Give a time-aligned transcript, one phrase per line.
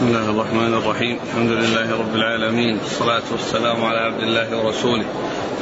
[0.00, 1.18] بسم الله الرحمن الرحيم.
[1.26, 2.78] الحمد لله رب العالمين.
[2.78, 5.04] والصلاة والسلام على عبد الله ورسوله.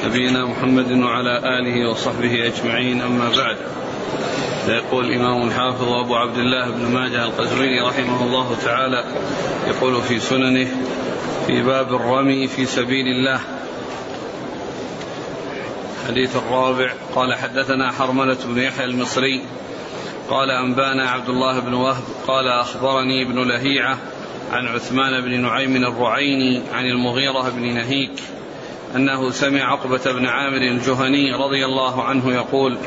[0.05, 3.03] نبينا محمد وعلى آله وصحبه أجمعين.
[3.03, 3.57] أما بعد.
[4.67, 9.05] فيقول الإمام الحافظ أبو عبد الله بن ماجه القزويني رحمه الله تعالى
[9.67, 10.69] يقول في سننه
[11.47, 13.41] في باب الرمي في سبيل الله
[16.03, 19.43] الحديث الرابع قال حدثنا حرملة بن يحيى المصري
[20.31, 23.99] قال أنبانا عبد الله بن وهب قال أخبرني ابن لهيعة
[24.53, 28.23] عن عثمان بن نعيم الرعيني عن المغيرة بن نهيك
[28.97, 32.79] أنه سمع عقبة بن عامر الجهني رضي الله عنه يقول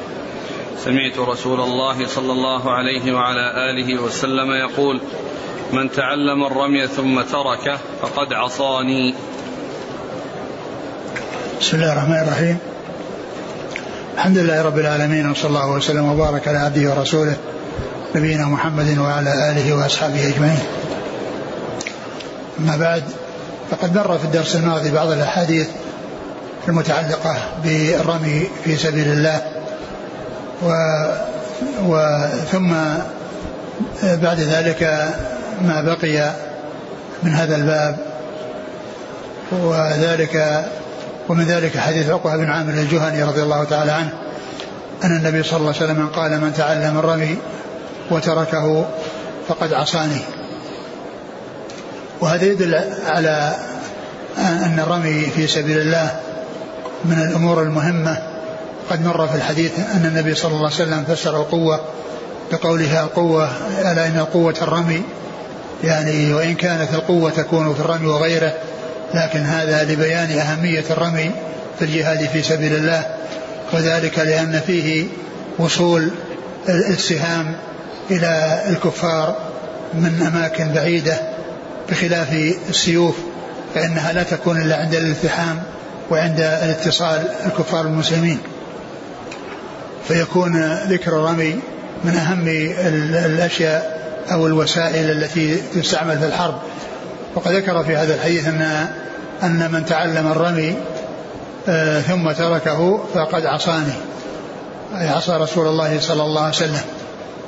[0.77, 5.01] سمعت رسول الله صلى الله عليه وعلى آله وسلم يقول
[5.73, 9.13] من تعلم الرمي ثم تركه فقد عصاني
[11.59, 12.57] بسم الله الرحمن الرحيم
[14.15, 17.37] الحمد لله رب العالمين وصلى الله وسلم وبارك على عبده ورسوله
[18.15, 20.59] نبينا محمد وعلى آله وأصحابه أجمعين.
[22.61, 23.03] أما بعد
[23.71, 25.67] فقد مر في الدرس الماضي بعض الأحاديث
[26.67, 29.41] المتعلقة بالرمي في سبيل الله
[30.63, 30.71] و,
[31.87, 32.73] و ثم
[34.03, 35.09] بعد ذلك
[35.61, 36.31] ما بقي
[37.23, 37.97] من هذا الباب
[39.51, 40.65] وذلك
[41.29, 44.13] ومن ذلك حديث عقبة بن عامر الجهني رضي الله تعالى عنه
[45.03, 47.37] أن النبي صلى الله عليه وسلم قال من تعلم الرمي
[48.11, 48.85] وتركه
[49.47, 50.21] فقد عصاني.
[52.21, 53.55] وهذا يدل على
[54.37, 56.11] أن الرمي في سبيل الله
[57.05, 58.17] من الأمور المهمة.
[58.89, 61.81] قد مر في الحديث أن النبي صلى الله عليه وسلم فسر القوة
[62.51, 63.49] بقولها القوة
[63.79, 65.01] ألا إن القوة الرمي؟
[65.83, 68.53] يعني وإن كانت القوة تكون في الرمي وغيره
[69.13, 71.31] لكن هذا لبيان أهمية الرمي
[71.79, 73.05] في الجهاد في سبيل الله.
[73.73, 75.07] وذلك لأن فيه
[75.59, 76.09] وصول
[76.69, 77.55] السهام
[78.11, 79.35] إلى الكفار
[79.93, 81.30] من أماكن بعيدة.
[81.91, 82.33] بخلاف
[82.69, 83.15] السيوف
[83.75, 85.63] فإنها لا تكون إلا عند الالتحام
[86.11, 88.39] وعند الاتصال الكفار المسلمين.
[90.07, 91.59] فيكون ذكر الرمي
[92.03, 92.47] من أهم
[93.25, 94.01] الأشياء
[94.31, 96.55] أو الوسائل التي تستعمل في الحرب.
[97.35, 98.87] وقد ذكر في هذا الحديث أن
[99.43, 100.75] أن من تعلم الرمي
[101.69, 103.93] آه، ثم تركه فقد عصاني.
[104.97, 106.81] أي عصى رسول الله صلى الله عليه وسلم.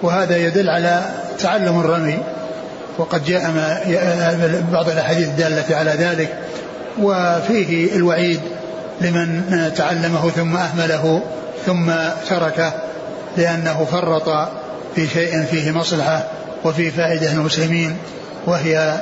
[0.02, 1.02] وهذا يدل على
[1.40, 2.20] تعلم الرمي
[2.98, 3.52] وقد جاء
[4.72, 6.38] بعض الأحاديث الدالة على ذلك
[7.00, 8.40] وفيه الوعيد
[9.02, 11.22] لمن تعلمه ثم أهمله
[11.66, 11.92] ثم
[12.30, 12.74] تركه
[13.38, 14.50] لأنه فرط
[14.96, 16.24] في شيء فيه مصلحة
[16.64, 17.98] وفيه فائدة للمسلمين
[18.46, 19.02] وهي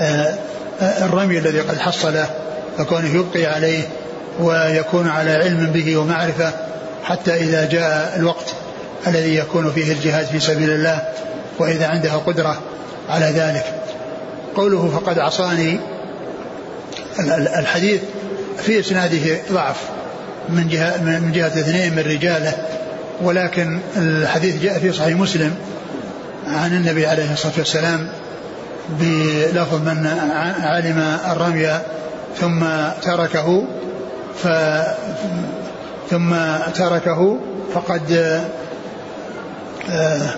[0.00, 0.34] آه،
[0.80, 2.26] الرمي الذي قد حصله
[2.78, 3.82] فكونه يبقي عليه
[4.40, 6.52] ويكون على علم به ومعرفة
[7.04, 8.54] حتى إذا جاء الوقت
[9.06, 11.02] الذي يكون فيه الجهاد في سبيل الله.
[11.58, 12.60] وإذا عنده قدرة
[13.08, 13.64] على ذلك.
[14.56, 15.80] قوله فقد عصاني
[17.58, 18.00] الحديث
[18.58, 19.76] في إسناده ضعف
[20.48, 22.52] من جهة من جهة اثنين من رجاله
[23.22, 25.54] ولكن الحديث جاء في صحيح مسلم
[26.46, 28.08] عن النبي عليه الصلاة والسلام
[29.00, 30.06] بلفظ من
[30.62, 31.80] علم الرمي
[32.40, 32.64] ثم
[33.02, 33.64] تركه
[34.42, 34.48] ف
[36.10, 36.34] ثم
[36.74, 37.38] تركه
[37.74, 38.40] فقد
[39.90, 40.30] آه،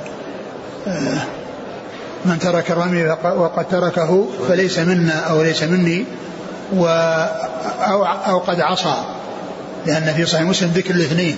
[2.24, 6.04] من ترك الرمي وقد تركه فليس منا أو ليس مني
[6.76, 6.86] و
[7.88, 8.94] أو أو قد عصى.
[9.86, 11.36] لأن في صحيح مسلم ذكر الاثنين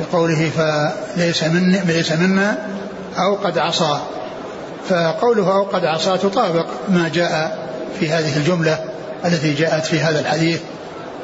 [0.00, 2.58] بقوله فليس مني ليس منا
[3.18, 3.98] أو قد عصى.
[4.88, 7.58] فقوله أو قد عصى تطابق ما جاء
[8.00, 8.84] في هذه الجملة
[9.24, 10.60] التي جاءت في هذا الحديث.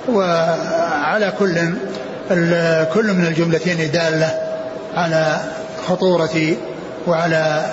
[0.08, 1.54] وعلى كل
[2.94, 4.40] كل من الجملتين دالة
[4.94, 5.40] على
[5.88, 6.56] خطورة
[7.06, 7.64] وعلى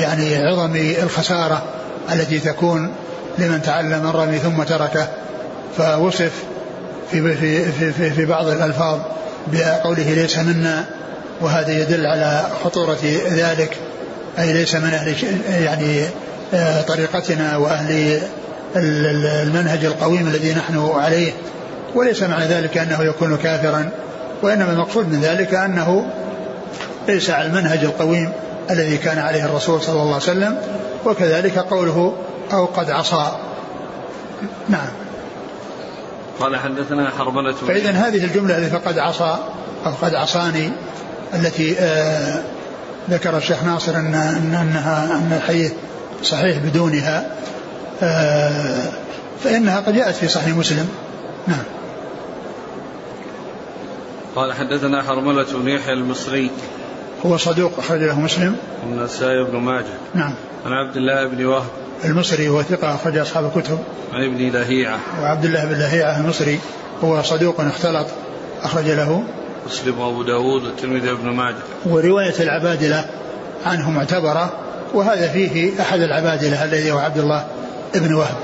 [0.00, 1.62] يعني عظم الخسارة
[2.12, 2.92] التي تكون
[3.38, 5.08] لمن تعلم الرمي ثم تركه
[5.76, 6.32] فوصف
[7.10, 8.98] في في في, في بعض الألفاظ
[9.52, 10.84] بقوله ليس منا
[11.40, 12.98] وهذا يدل على خطورة
[13.30, 13.76] ذلك
[14.38, 15.14] أي ليس من أهل
[15.64, 16.04] يعني
[16.54, 18.20] آه، طريقتنا وأهل
[18.76, 21.32] المنهج القويم الذي نحن عليه
[21.94, 23.90] وليس معنى ذلك أنه يكون كافرا
[24.42, 26.10] وإنما المقصود من ذلك أنه
[27.08, 28.32] ليس على المنهج القويم
[28.70, 30.58] الذي كان عليه الرسول صلى الله عليه وسلم
[31.04, 32.16] وكذلك قوله
[32.52, 33.36] أو قد عصى.
[34.68, 34.88] نعم.
[36.40, 39.36] قال حدثنا حرملة فإذا هذه الجملة التي فقد عصى
[39.86, 40.70] أو قد عصاني
[41.34, 42.42] التي آه
[43.10, 45.72] ذكر الشيخ ناصر أن أنها أن الحديث
[46.22, 47.36] صحيح بدونها
[48.02, 48.90] آه،
[49.44, 50.88] فإنها قد جاءت في صحيح مسلم.
[51.46, 51.62] نعم.
[54.36, 56.50] قال حدثنا حرملة بن يحيى المصري.
[57.26, 58.56] هو صدوق أخرج له مسلم.
[58.86, 59.84] والنسائي بن ماجه.
[60.14, 60.34] نعم.
[60.66, 61.66] عن عبد الله بن وهب.
[62.04, 63.78] المصري هو ثقة أخرج أصحاب الكتب.
[64.12, 64.98] عن ابن لهيعة.
[65.22, 66.60] وعبد الله بن لهيعة المصري
[67.04, 68.06] هو صدوق اختلط
[68.62, 69.24] أخرج له.
[69.66, 71.56] مسلم وأبو داود والترمذي وابن ماجه.
[71.86, 73.04] ورواية العبادلة
[73.66, 74.52] عنه معتبرة
[74.94, 77.44] وهذا فيه أحد العبادلة الذي هو عبد الله
[77.94, 78.36] بن وهب.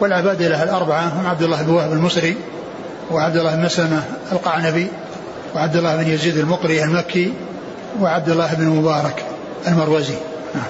[0.00, 2.36] والعبادلة الأربعة هم عبد الله بن وهب المصري
[3.10, 4.02] وعبد الله بن مسلمة
[4.32, 4.86] القعنبي
[5.54, 7.32] وعبد الله بن يزيد المقري المكي
[8.00, 9.24] وعبد الله بن مبارك
[9.68, 10.14] المروزي.
[10.54, 10.64] نعم.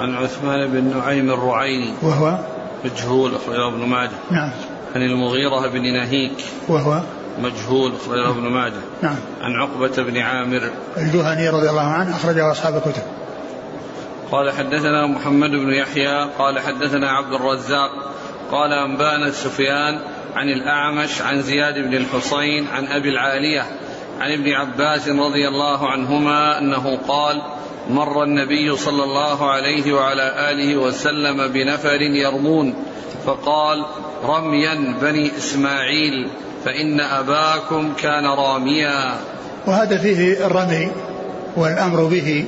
[0.00, 1.94] عن عثمان بن نعيم الرعيني.
[2.02, 2.38] وهو؟
[2.84, 4.10] مجهول أخرجه ابن ماجه.
[4.30, 4.50] نعم.
[4.94, 6.44] عن المغيرة بن نهيك.
[6.68, 7.00] وهو؟
[7.42, 8.82] مجهول أخرجه ابن ماجه.
[9.02, 9.16] نعم.
[9.42, 10.70] عن عقبة بن عامر.
[10.96, 13.02] الجهني رضي الله عنه أخرجه أصحاب الكتب.
[14.32, 17.90] قال حدثنا محمد بن يحيى قال حدثنا عبد الرزاق
[18.52, 20.00] قال أنبانا سفيان
[20.36, 23.66] عن الأعمش عن زياد بن الحصين عن أبي العالية
[24.20, 27.42] عن ابن عباس رضي الله عنهما أنه قال
[27.90, 32.74] مر النبي صلى الله عليه وعلى آله وسلم بنفر يرمون
[33.26, 33.84] فقال
[34.24, 36.28] رميا بني إسماعيل
[36.64, 39.14] فإن أباكم كان راميا.
[39.66, 40.90] وهذا فيه الرمي
[41.56, 42.44] والأمر به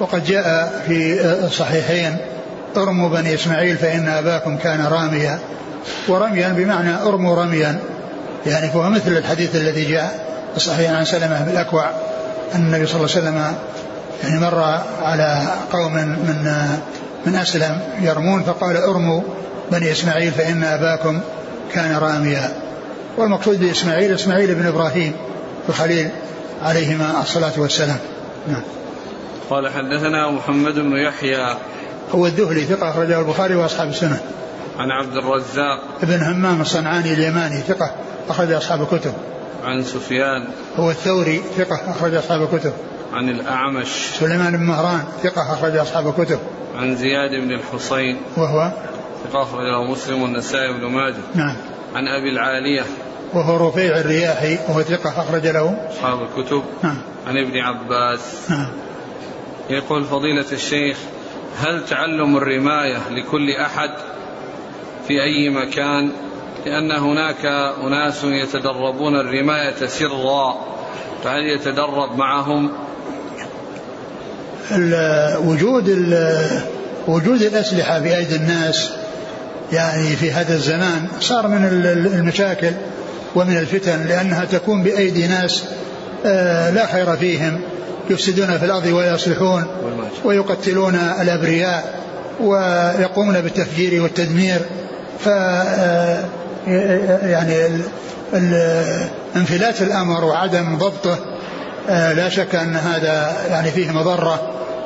[0.00, 2.16] وقد جاء في الصحيحين
[2.76, 5.38] ارموا بني إسماعيل فإن أباكم كان راميا.
[6.08, 7.78] ورميا بمعنى ارموا رميا
[8.46, 11.90] يعني فهو مثل الحديث الذي جاء في الصحيح عن سلمة بن الأكوع.
[12.54, 13.54] أن النبي صلى الله عليه وسلم
[14.22, 15.42] يعني مر على
[15.72, 16.52] قوم من
[17.26, 19.22] من أسلم يرمون فقال ارموا
[19.72, 21.20] بني إسماعيل فإن أباكم
[21.74, 22.52] كان راميا.
[23.16, 25.12] والمقصود بإسماعيل إسماعيل بن إبراهيم
[25.68, 26.08] الخليل
[26.62, 27.98] عليهما الصلاة والسلام.
[28.48, 28.62] نعم.
[29.50, 31.56] قال حدثنا محمد بن يحيى.
[32.14, 34.20] هو الذهلي ثقة أخرجه البخاري وأصحاب السنة.
[34.78, 35.80] عن عبد الرزاق.
[36.02, 37.90] ابن همام الصنعاني اليماني ثقة
[38.28, 39.12] أخرج أصحاب الكتب.
[39.64, 40.48] عن سفيان.
[40.76, 42.72] هو الثوري ثقة أخرج أصحاب الكتب.
[43.12, 43.88] عن الأعمش.
[44.18, 46.38] سليمان بن مهران ثقة أخرج أصحاب الكتب.
[46.76, 48.70] عن زياد بن الحصين وهو؟
[49.24, 51.16] ثقة أخرجه مسلم والنسائي بن ماجه.
[51.34, 51.56] نعم.
[51.94, 52.82] عن أبي العالية.
[53.34, 55.88] وهو رفيع الرياحي وهو ثقة أخرج له.
[55.90, 56.62] أصحاب الكتب.
[56.82, 56.98] نعم.
[57.26, 58.50] عن ابن عباس.
[58.50, 58.68] نعم.
[59.70, 60.98] يقول فضيلة الشيخ
[61.58, 63.90] هل تعلم الرماية لكل أحد؟
[65.08, 66.12] في أي مكان
[66.66, 67.46] لأن هناك
[67.86, 70.66] أناس يتدربون الرماية سرا
[71.24, 72.70] فهل يتدرب معهم؟
[75.38, 75.88] وجود
[77.08, 78.90] وجود الأسلحة بأيدي الناس
[79.72, 81.64] يعني في هذا الزمان صار من
[82.14, 82.72] المشاكل
[83.34, 85.64] ومن الفتن لأنها تكون بأيدي ناس
[86.26, 87.60] آه، لا خير فيهم
[88.10, 89.64] يفسدون في الأرض ويصلحون
[90.24, 92.02] ويقتلون الأبرياء
[92.40, 94.60] ويقومون بالتفجير والتدمير.
[95.24, 96.24] ف آه،
[97.22, 97.68] يعني
[99.36, 101.18] انفلات الأمر وعدم ضبطه
[101.90, 104.40] آه، لا شك أن هذا يعني فيه مضرة.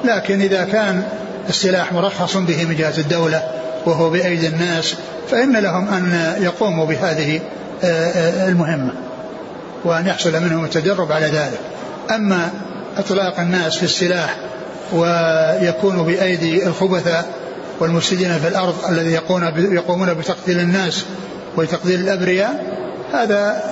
[0.04, 1.02] لكن إذا كان
[1.48, 3.42] السلاح مرخص به من جهة الدولة
[3.86, 4.94] وهو بأيدي الناس
[5.30, 7.40] فإن لهم أن يقوموا بهذه
[7.84, 8.92] آه، المهمة
[9.84, 11.60] وأن يحصل منهم التدرب على ذلك.
[12.10, 12.50] أما
[12.98, 14.36] إطلاق الناس في السلاح
[14.92, 17.26] ويكون بأيدي الخبثاء
[17.80, 19.12] والمفسدين في الأرض الذي
[19.56, 21.04] يقومون بتقتيل الناس
[21.56, 22.76] وتقتيل الأبرياء
[23.12, 23.62] هذا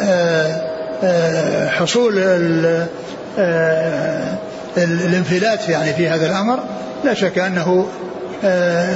[0.00, 0.62] آه،
[1.02, 2.18] آه، حصول
[3.38, 4.38] آه،
[4.76, 6.58] الانفلات يعني في هذا الأمر.
[7.04, 7.86] لا شك أنه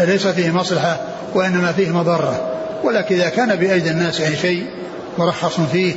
[0.06, 1.00] ليس فيه مصلحة
[1.35, 2.49] وإنما فيه مضرة.
[2.85, 4.66] ولكن إذا كان بأيدي الناس يعني شيء
[5.18, 5.94] مرخص فيه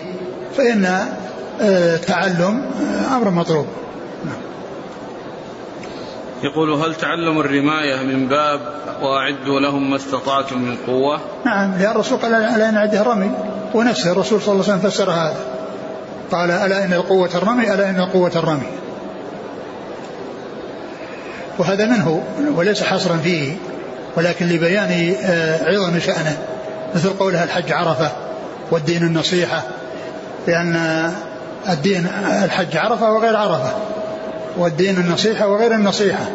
[0.58, 1.06] فإن
[1.62, 2.62] التعلم
[3.16, 3.68] أمر مطلوب.
[6.46, 8.60] يقول هل تعلم الرماية من باب
[9.02, 13.32] وأعدوا لهم ما استطعتم من قوة؟ نعم لأن الرسول قال ألا إن عده الرمي
[13.74, 15.36] ونفسه الرسول صلى الله عليه وسلم فسر هذا.
[16.32, 18.68] قال ألا إن القوة الرمي؟ ألا إن القوة الرمي.
[21.58, 22.24] وهذا منه
[22.56, 23.56] وليس حصرا فيه
[24.18, 26.38] ولكن لبيان آه، عظم شأنه.
[26.96, 28.12] مثل قولها الحج عرفة
[28.72, 29.64] والدين النصيحة
[30.48, 30.76] لأن
[31.70, 32.08] الدين
[32.44, 33.95] الحج عرفة وغير عرفة.
[34.58, 36.26] والدين النصيحة وغير النصيحة.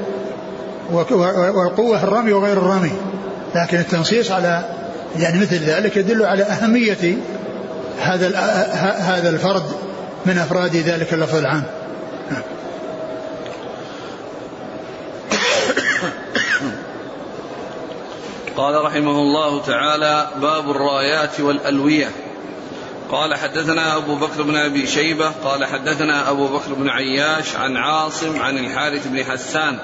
[0.91, 2.93] والقوة الرمي وغير الرمي.
[3.55, 4.65] لكن التنصيص على
[5.19, 7.17] يعني مثل ذلك يدل على أهمية
[8.01, 8.39] هذا
[8.99, 9.63] هذا الفرد
[10.27, 11.63] من أفراد ذلك اللفظ العام.
[18.57, 22.09] قال رحمه الله تعالى باب الرايات والألوية.
[23.13, 28.43] قال حدثنا أبو بكر بن أبي شيبة قال حدثنا أبو بكر بن عياش عن عاصم
[28.43, 29.79] عن الحارث بن حسان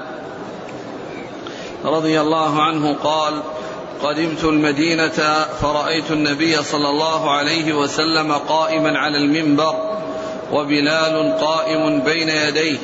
[1.84, 3.42] رضي الله عنه قال
[4.02, 9.74] قدمت المدينة فرأيت النبي صلى الله عليه وسلم قائما على المنبر
[10.52, 12.78] وبلال قائم بين يديه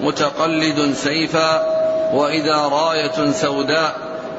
[0.00, 1.80] متقلد سيفا
[2.14, 3.96] وإذا راية سوداء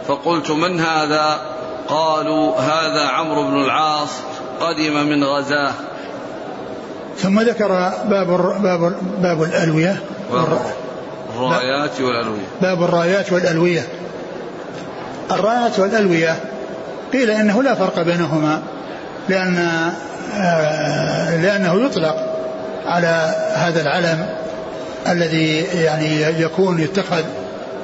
[0.07, 1.41] فقلت من هذا؟
[1.89, 4.09] قالوا هذا عمرو بن العاص.
[4.61, 5.73] قدم من غزاة.
[7.17, 7.67] ثم ذكر
[8.09, 8.27] باب
[8.63, 9.97] باب باب الألوية.
[11.35, 12.47] الرايات والألوية.
[12.61, 13.87] باب الرايات والألوية.
[15.31, 16.35] الرايات والألوية
[17.13, 18.61] قيل إنه لا فرق بينهما
[19.29, 19.67] لأن
[20.35, 22.15] آه، لأنه يطلق
[22.85, 24.25] على هذا العلم
[25.07, 27.23] الذي يعني يكون يتخذ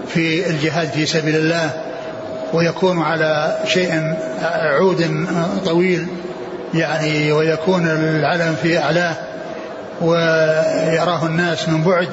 [0.07, 1.69] في الجهاد في سبيل الله
[2.53, 5.27] ويكون على شيء عود
[5.65, 6.07] طويل
[6.74, 9.15] يعني ويكون العلم في أعلاه
[10.01, 12.09] ويراه الناس من بعد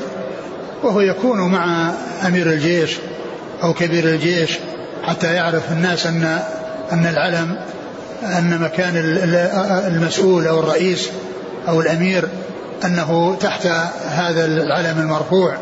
[0.83, 1.91] وهو يكون مع
[2.27, 2.97] أمير الجيش
[3.63, 4.59] أو كبير الجيش
[5.03, 6.39] حتى يعرف الناس أن
[6.93, 7.57] أن العلم
[8.23, 8.93] أن مكان
[9.87, 11.09] المسؤول أو الرئيس
[11.69, 12.29] أو الأمير
[12.85, 13.67] أنه تحت
[14.09, 15.55] هذا العلم المرفوع.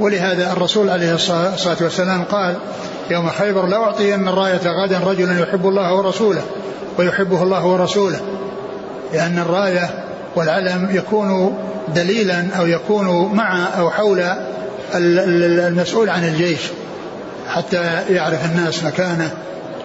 [0.00, 2.56] ولهذا الرسول عليه الصلاة والسلام قال
[3.10, 6.42] يوم خيبر لأعطين الراية غدا رجلا يحب الله ورسوله
[6.98, 8.20] ويحبه الله ورسوله
[9.12, 9.90] لأن الراية
[10.36, 11.58] والعلم يكون
[11.94, 14.24] دليلا أو يكون مع أو حول
[14.94, 16.60] المسؤول عن الجيش
[17.48, 19.30] حتى يعرف الناس مكانه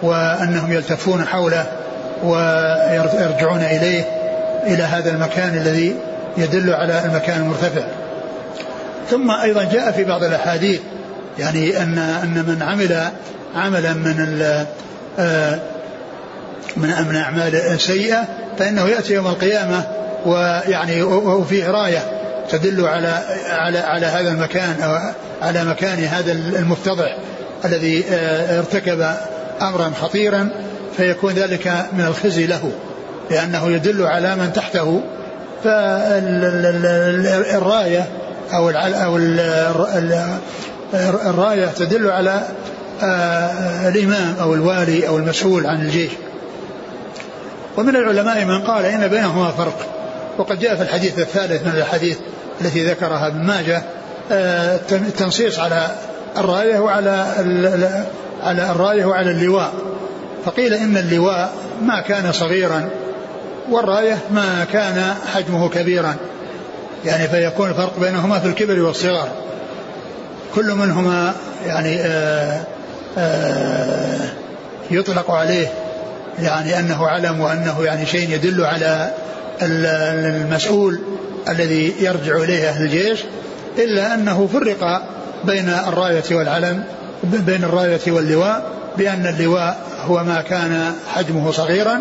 [0.02, 1.66] وأنهم يلتفون حوله
[2.24, 4.04] ويرجعون إليه
[4.66, 5.96] إلى هذا المكان الذي
[6.38, 7.82] يدل على المكان المرتفع.
[9.10, 10.80] ثم أيضا جاء في بعض الأحاديث
[11.38, 13.10] يعني أن أن من عمل
[13.56, 14.42] عملا من
[15.18, 15.58] آه،
[16.76, 18.24] من من أعمال سيئة
[18.58, 19.84] فإنه يأتي يوم القيامة
[20.26, 22.18] ويعني وفيه راية
[22.50, 24.98] تدل على على على هذا المكان أو
[25.42, 27.16] على مكان هذا المفتضح
[27.64, 29.14] الذي آه، ارتكب
[29.62, 30.48] أمرا خطيرا
[30.96, 32.72] فيكون ذلك من الخزي له
[33.30, 35.02] لأنه يدل على من تحته.
[35.64, 36.28] فالراية
[38.52, 39.16] أو أو
[40.94, 42.42] الراية تدل على
[43.02, 46.10] آه، الإمام أو الوالي أو المسؤول عن الجيش.
[47.78, 49.86] ومن العلماء من قال إن بينهما فرق.
[50.38, 52.18] وقد جاء في الحديث الثالث من الحديث
[52.60, 53.82] التي ذكرها ابن ماجه
[54.32, 55.90] آه، التنصيص على
[56.38, 57.26] الراية وعلى
[58.42, 59.72] على الراية وعلى اللواء.
[60.44, 62.88] فقيل إن اللواء ما كان صغيرا
[63.70, 66.14] والراية ما كان حجمه كبيرا.
[67.04, 69.28] يعني فيكون الفرق بينهما في الكبر والصغر
[70.54, 71.34] كل منهما
[71.66, 72.06] يعني آآ
[72.52, 72.60] آه،
[73.18, 74.28] آآ آه،
[74.90, 75.87] يطلق عليه
[76.42, 79.10] يعني أنه علم وأنه يعني شيء يدل على
[79.62, 81.00] المسؤول
[81.48, 83.24] الذي يرجع إليه أهل الجيش
[83.78, 85.02] إلا أنه فرق
[85.44, 86.84] بين الراية والعلم
[87.24, 92.00] بين الراية واللواء بأن اللواء هو ما كان حجمه صغيرا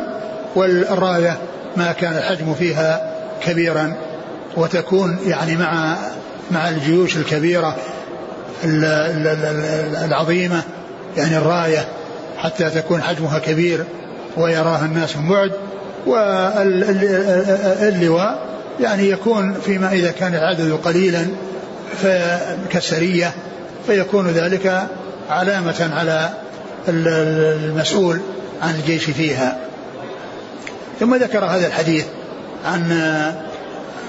[0.56, 1.38] والراية
[1.78, 3.12] ما كان الحجم فيها
[3.46, 3.94] كبيرا.
[4.58, 5.98] وتكون يعني مع
[6.52, 7.76] مع الجيوش الكبيرة
[10.04, 10.64] العظيمة
[11.18, 11.88] يعني الراية
[12.38, 13.84] حتى تكون حجمها كبير.
[14.38, 15.52] ويراها الناس من بعد
[17.86, 18.48] واللواء
[18.80, 21.28] يعني يكون فيما إذا كان العدد قليلا
[22.70, 23.34] كسرية
[23.88, 24.88] فيكون ذلك
[25.30, 26.30] علامة على
[26.88, 28.20] المسؤول
[28.62, 29.58] عن الجيش فيها.
[31.00, 32.06] ثم ذكر هذا الحديث
[32.66, 32.92] عن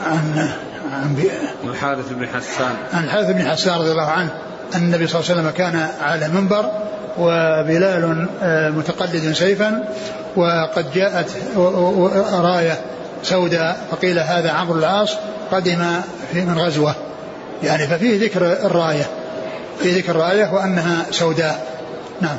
[0.07, 0.51] عن
[0.93, 1.25] عن
[1.65, 2.77] الحارث بن حسان.
[2.93, 4.31] عن الحارث بن حسان رضي الله عنه
[4.75, 6.71] أن النبي صلى الله عليه وسلم كان على منبر
[7.19, 9.85] وبلال آه، متقلد سيفا
[10.37, 11.31] وقد جاءت
[12.33, 12.81] راية
[13.23, 15.17] سوداء فقيل هذا عمرو العاص
[15.53, 15.85] قدم
[16.33, 16.95] في من غزوة.
[17.63, 19.07] يعني ففيه ذكر الراية
[19.81, 21.67] في ذكر الراية وأنها سوداء.
[22.21, 22.39] نعم.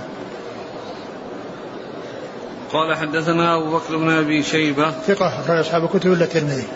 [2.73, 6.67] قال حدثنا أبو بكر بن أبي شيبة ثقة أخرج أصحاب الكتب إلا الترمذي.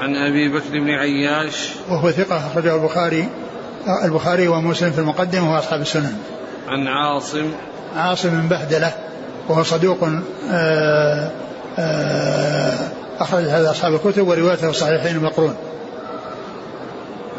[0.00, 3.28] عن أبي بكر بن عياش وهو ثقة أخرجه البخاري
[4.04, 6.18] البخاري ومسلم في المقدمة وأصحاب السنن.
[6.68, 7.52] عن عاصم.
[7.96, 8.92] عاصم بن بهدلة
[9.48, 10.08] وهو صدوق
[10.50, 11.30] آه،
[11.78, 12.74] آه،
[13.20, 15.54] أخرج هذا أصحاب الكتب وروايته الصحيحين المقرون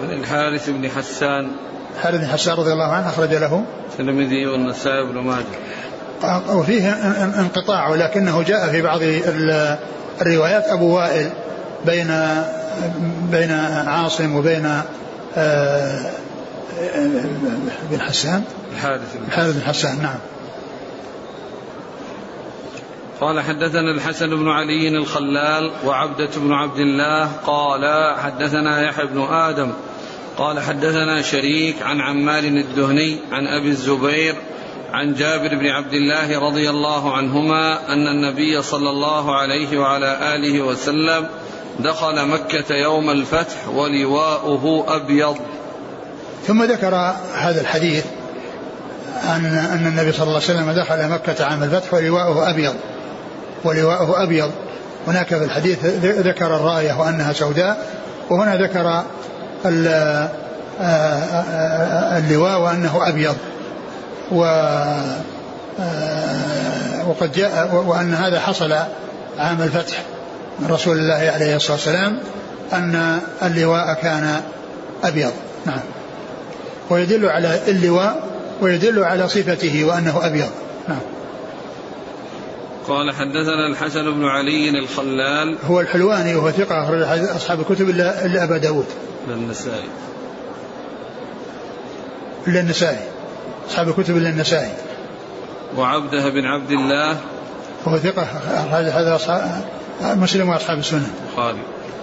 [0.03, 1.51] عن الحارث بن حسان.
[1.96, 3.63] الحارث بن حسان رضي الله عنه أخرج له.
[3.92, 5.74] الترمذي والنسائي بن ماجه.
[6.50, 6.89] وفيه
[7.39, 9.00] انقطاع ولكنه جاء في بعض
[10.22, 11.30] الروايات أبو وائل
[11.86, 12.08] بين
[13.32, 13.51] بين
[13.88, 14.82] عاصم وبين
[15.38, 16.12] آه،
[17.92, 20.20] بن حسان؟ الحارث بن الحارث بن حسان نعم.
[23.22, 29.72] قال حدثنا الحسن بن علي الخلال وعبدة بن عبد الله قال حدثنا يحيى بن آدم
[30.38, 34.36] قال حدثنا شريك عن عمار الدهني عن أبي الزبير
[34.94, 40.62] عن جابر بن عبد الله رضي الله عنهما أن النبي صلى الله عليه وعلى آله
[40.62, 41.27] وسلم
[41.80, 45.38] دخل مكة يوم الفتح ولواؤه أبيض.
[46.47, 46.95] ثم ذكر
[47.35, 48.05] هذا الحديث
[49.23, 52.75] أن أن النبي صلى الله عليه وسلم دخل مكة عام الفتح ولواؤه أبيض
[53.63, 54.51] ولواؤه أبيض.
[55.07, 57.88] هناك في الحديث ذكر الراية وأنها سوداء
[58.29, 59.03] وهنا ذكر
[62.17, 63.35] اللواء وأنه أبيض.
[64.31, 64.39] و
[67.07, 68.73] وقد جاء وأن هذا حصل
[69.39, 70.03] عام الفتح
[70.59, 72.19] من رسول الله عليه الصلاة والسلام
[72.73, 74.41] أن اللواء كان
[75.03, 75.31] أبيض.
[75.65, 75.79] نعم.
[76.90, 78.30] ويدل على اللواء
[78.62, 80.50] ويدل على صفته وأنه أبيض.
[80.88, 81.00] نعم.
[82.88, 85.58] قال حدثنا الحسن بن علي الخلال.
[85.66, 87.02] هو الحلواني وهو ثقة أخرج
[87.36, 88.86] أصحاب الكتب إلا, إلا أبا داود.
[89.28, 89.90] للنسائي.
[92.48, 93.08] إلا النسائي
[93.70, 94.72] أصحاب الكتب إلا النسائي
[95.78, 97.18] وعبده بن عبد الله.
[97.86, 98.22] وهو ثقة
[98.72, 99.20] هذا
[100.02, 101.08] مسلم وأصحاب السنة.
[101.30, 101.58] البخاري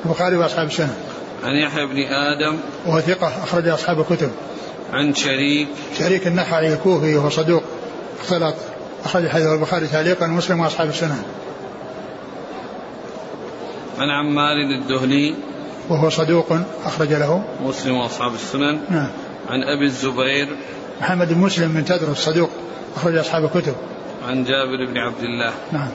[0.05, 0.95] البخاري وأصحاب السنة.
[1.45, 2.59] عن يحيى بن آدم.
[2.87, 4.31] وهو ثقة أخرج أصحاب الكتب.
[4.93, 5.69] عن شريك.
[5.99, 7.63] شريك النخعي الكوفي وهو صدوق
[8.21, 8.55] اختلط
[9.05, 11.23] أخرج حديث البخاري تعليقا ومسلم وأصحاب السنن
[13.99, 15.35] عن عمار الدهني
[15.89, 16.53] وهو صدوق
[16.85, 17.45] أخرج له.
[17.63, 18.81] مسلم وأصحاب السنن.
[18.91, 19.09] نعم.
[19.49, 20.49] عن أبي الزبير.
[21.01, 22.51] محمد بن مسلم من تدرس صدوق
[22.97, 23.75] أخرج أصحاب الكتب.
[24.29, 25.53] عن جابر بن عبد الله.
[25.73, 25.89] نعم.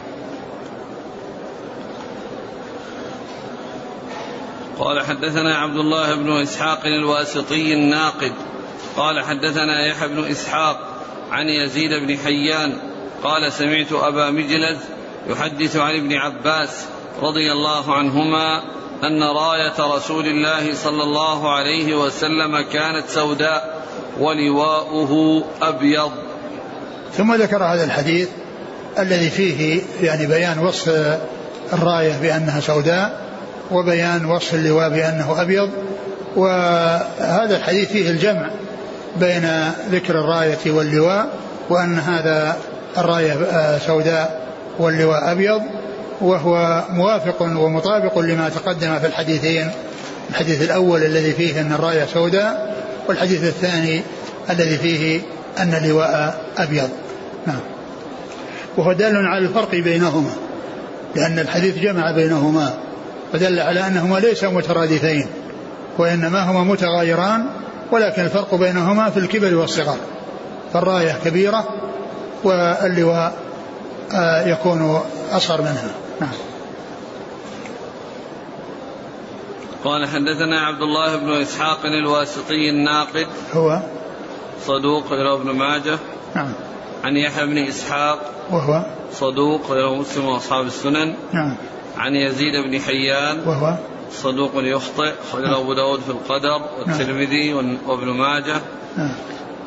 [4.79, 8.31] قال حدثنا عبد الله بن إسحاق الواسطي الناقد.
[8.97, 10.79] قال حدثنا يحيى بن إسحاق
[11.31, 12.73] عن يزيد بن حيان
[13.23, 14.77] قال سمعت أبا مجلز
[15.29, 16.85] يحدث عن ابن عباس
[17.21, 18.61] رضي الله عنهما
[19.03, 23.83] أن راية رسول الله صلى الله عليه وسلم كانت سوداء
[24.19, 26.11] ولواؤه أبيض.
[27.17, 28.29] ثم ذكر هذا الحديث
[28.99, 30.89] الذي فيه يعني بيان وصف
[31.73, 33.25] الراية بأنها سوداء
[33.71, 35.69] وبيان وصف اللواء بأنه أبيض
[36.35, 38.49] وهذا الحديث فيه الجمع
[39.19, 41.29] بين ذكر الراية واللواء
[41.69, 42.57] وأن هذا
[42.97, 44.45] الراية آه، سوداء
[44.79, 45.61] واللواء أبيض
[46.21, 49.71] وهو موافق ومطابق لما تقدم في الحديثين
[50.29, 52.75] الحديث الأول الذي فيه أن الراية سوداء
[53.07, 54.01] والحديث الثاني
[54.49, 55.21] الذي فيه
[55.59, 56.89] أن اللواء أبيض.
[57.47, 57.59] نعم.
[58.77, 60.31] وهو دال على الفرق بينهما
[61.15, 62.73] لأن الحديث جمع بينهما
[63.33, 65.27] ودل على أنهما ليسا مترادفين
[65.97, 67.45] وإنما هما متغايران
[67.91, 69.97] ولكن الفرق بينهما في الكبر والصغر
[70.73, 71.63] فالراية كبيرة
[72.43, 73.35] واللواء
[74.13, 75.91] آه، يكون أصغر منها.
[76.21, 76.31] نعم.
[79.83, 83.79] قال حدثنا عبد الله بن إسحاق الواسطي الناقد هو؟
[84.65, 85.97] صدوق إلى ابن ماجه.
[86.35, 86.53] نعم.
[87.03, 88.19] عن يحيى بن إسحاق
[88.51, 91.15] وهو؟ صدوق إلى مسلم وأصحاب السنن.
[91.33, 91.55] نعم.
[91.97, 93.77] عن يزيد بن حيان وهو؟
[94.11, 95.13] صدوق يخطئ.
[95.31, 97.53] خرج أبو داود في القدر والترمذي
[97.87, 98.61] وابن ماجه.
[98.97, 99.15] نعم.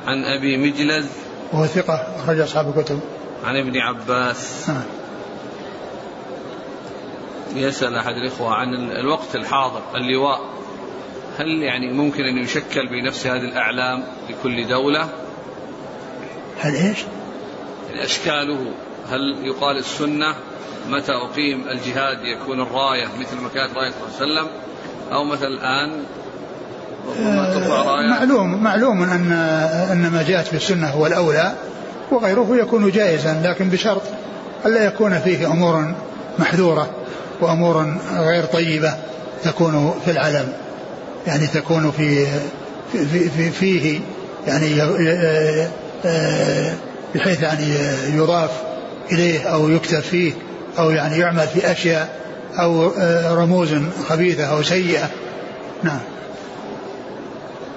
[0.07, 1.07] عن أبي مجلز.
[1.53, 3.01] وهو ثقة أخرج أصحاب الكتب.
[3.45, 4.69] عن ابن عباس.
[4.69, 4.83] نعم.
[7.55, 10.41] يسأل أحد الإخوة عن الوقت الحاضر اللواء.
[11.39, 15.09] هل يعني ممكن أن يشكل بنفس هذه الأعلام لكل دولة؟
[16.59, 16.99] هل إيش؟
[17.91, 18.73] يعني أشكاله.
[19.11, 20.35] هل يقال السنة
[20.89, 24.61] متى أقيم الجهاد يكون الراية مثل ما كانت رأية صلى الله عليه وسلم
[25.13, 26.03] أو مثل الآن؟
[27.27, 29.33] آه معلوم معلوم أن
[29.93, 31.53] أن ما جاءت بالسنة هو الأولى
[32.11, 34.03] وغيره يكون جائزا لكن بشرط
[34.67, 35.95] ألا يكون فيه أمور
[36.39, 36.91] محذورة
[37.41, 38.95] وأمور غير طيبة
[39.45, 40.53] تكون في العلم.
[41.27, 42.27] يعني تكون في
[42.93, 44.01] في في فيه
[44.47, 45.69] يعني آه،
[46.05, 46.75] آه،
[47.15, 47.67] بحيث يعني
[48.17, 48.51] يضاف
[49.13, 50.33] إليه أو يكتب فيه
[50.79, 52.19] أو يعني يعمل في أشياء
[52.59, 53.75] أو آه، رموز
[54.09, 55.11] خبيثة أو سيئة.
[55.83, 56.01] نعم.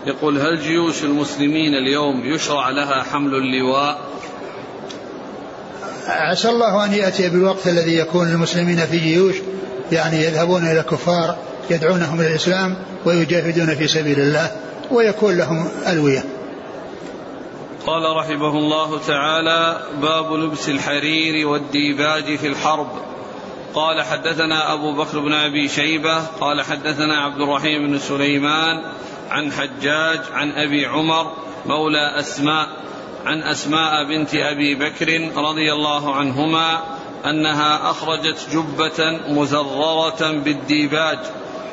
[0.05, 3.99] يقول هل جيوش المسلمين اليوم يشرع لها حمل اللواء؟
[6.07, 9.35] عسى الله أن يأتي بالوقت الذي يكون المسلمين في جيوش
[9.91, 11.37] يعني يذهبون إلى الكفار
[11.69, 14.51] يدعونهم إلى الإسلام ويجاهدون في سبيل الله
[14.91, 16.23] ويكون لهم ألوية.
[17.87, 22.87] قال رحمه الله تعالى باب لبس الحرير والديباج في الحرب.
[23.73, 28.81] قال حدثنا أبو بكر بن أبي شيبة قال حدثنا عبد الرحيم بن سليمان
[29.29, 31.31] عن حجاج عن أبي عمر
[31.65, 32.67] مولى أسماء
[33.25, 36.83] عن أسماء بنت أبي بكر رضي الله عنهما
[37.25, 41.19] أنها أخرجت جبة مزررة بالديباج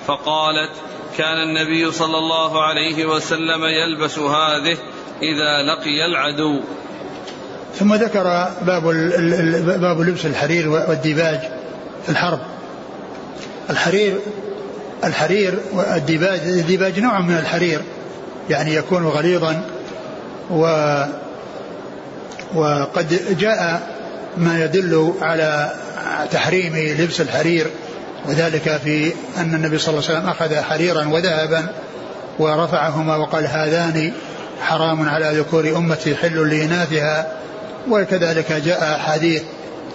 [0.06, 0.72] فقالت
[1.16, 4.78] كان النبي صلى الله عليه وسلم يلبس هذه
[5.22, 6.60] إذا لقي العدو.
[7.74, 8.82] ثم ذكر باب
[9.80, 11.40] باب لبس الحرير والديباج
[12.04, 12.40] في الحرب.
[13.70, 14.18] الحرير
[15.04, 17.80] الحرير والديباج الديباج نوع من الحرير
[18.50, 19.62] يعني يكون غليظا
[20.50, 20.62] و
[22.54, 23.88] وقد جاء
[24.36, 25.72] ما يدل على
[26.30, 27.66] تحريم لبس الحرير
[28.28, 31.66] وذلك في أن النبي صلى الله عليه وسلم أخذ حريرا وذهبا
[32.38, 34.12] ورفعهما وقال هذان
[34.60, 37.32] حرام على ذكور أمتي حل لإناثها
[37.90, 39.42] وكذلك جاء أحاديث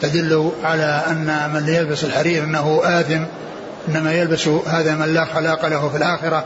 [0.02, 3.24] تدل على أن من يلبس الحرير أنه آثم
[3.88, 6.46] إنما يلبس هذا من لا خلاق له في الآخرة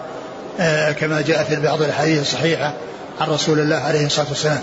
[0.59, 2.73] آه، كما جاء في بعض الأحاديث الصحيحة
[3.21, 4.61] عن رسول الله عليه الصلاة والسلام.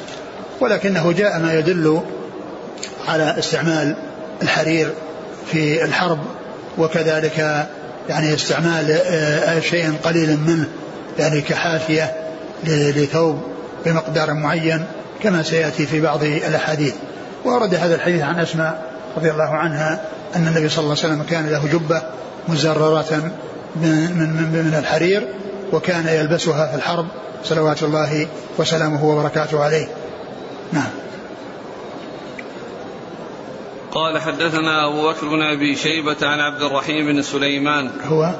[0.61, 2.01] ولكنه جاء ما يدل
[3.09, 3.97] على استعمال
[4.43, 4.91] الحرير
[5.53, 6.19] في الحرب
[6.79, 7.67] وكذلك
[8.09, 10.69] يعني استعمال آه، شيء قليل منه
[11.19, 12.24] يعني كحافية
[12.69, 13.43] لثوب
[13.87, 14.85] بمقدار معين
[15.23, 16.95] كما سيأتي في بعض الأحاديث.
[17.45, 20.05] وورد هذا الحديث عن أسماء رضي الله عنها
[20.37, 22.03] أن النبي صلى الله عليه وسلم كان له جبة
[22.49, 23.33] مزررة
[23.77, 25.29] من, من, من الحرير
[25.73, 27.07] وكان يلبسها في الحرب
[27.45, 28.27] صلوات الله
[28.59, 29.89] وسلامه وبركاته عليه.
[30.73, 30.91] نعم.
[33.93, 37.91] قال حدثنا أبو بكر بن أبي شيبة عن عبد الرحيم بن سليمان.
[38.05, 38.31] هو؟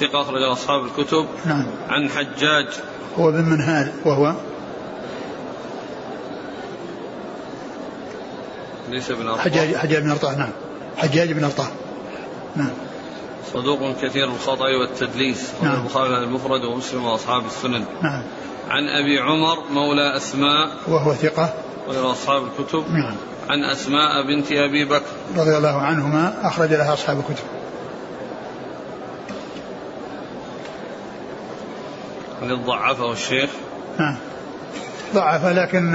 [0.00, 1.66] ثقة أخرج أصحاب الكتب نعم.
[1.88, 2.66] عن حجاج.
[3.18, 4.34] هو بن منهال وهو؟
[8.90, 9.42] ليس بن أرطاه.
[9.42, 10.50] حجاج حجاج بن أرطاه نعم.
[10.96, 11.68] حجاج بن أرطاه.
[12.56, 12.70] نعم.
[13.54, 15.50] صدوق كثير الخطأ والتدليس.
[15.62, 15.80] نعم.
[15.80, 17.84] البخاري المفرد ومسلم وأصحاب السنن.
[18.02, 18.22] نعم.
[18.68, 20.70] عن أبي عمر مولى أسماء.
[20.88, 21.54] وهو ثقة.
[21.88, 22.84] وغير أصحاب الكتب.
[22.90, 23.16] نعم.
[23.48, 25.12] عن أسماء بنت أبي بكر.
[25.36, 27.44] رضي الله عنهما أخرج لها أصحاب الكتب.
[32.42, 33.50] قد ضعفه الشيخ.
[33.98, 34.16] نعم
[35.14, 35.94] ضعف لكن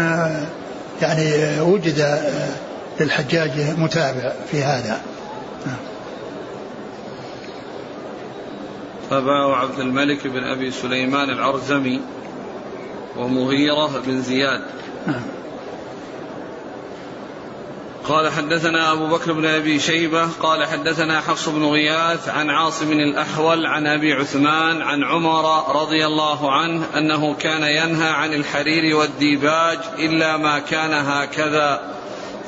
[1.01, 2.21] يعني وجد
[2.99, 5.01] للحجاج متابع في هذا.
[9.10, 12.01] تابعه عبد الملك بن أبي سليمان العرزمي
[13.17, 14.62] ومغيرة بن زياد.
[15.07, 15.21] نعم
[18.07, 23.65] قال حدثنا أبو بكر بن أبي شيبة قال حدثنا حفص بن غياث عن عاصم الأحول
[23.65, 30.37] عن أبي عثمان عن عمر رضي الله عنه أنه كان ينهى عن الحرير والديباج إلا
[30.37, 31.81] ما كان هكذا.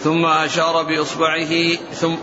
[0.03, 2.15] ثم أشار بإصبعه ثم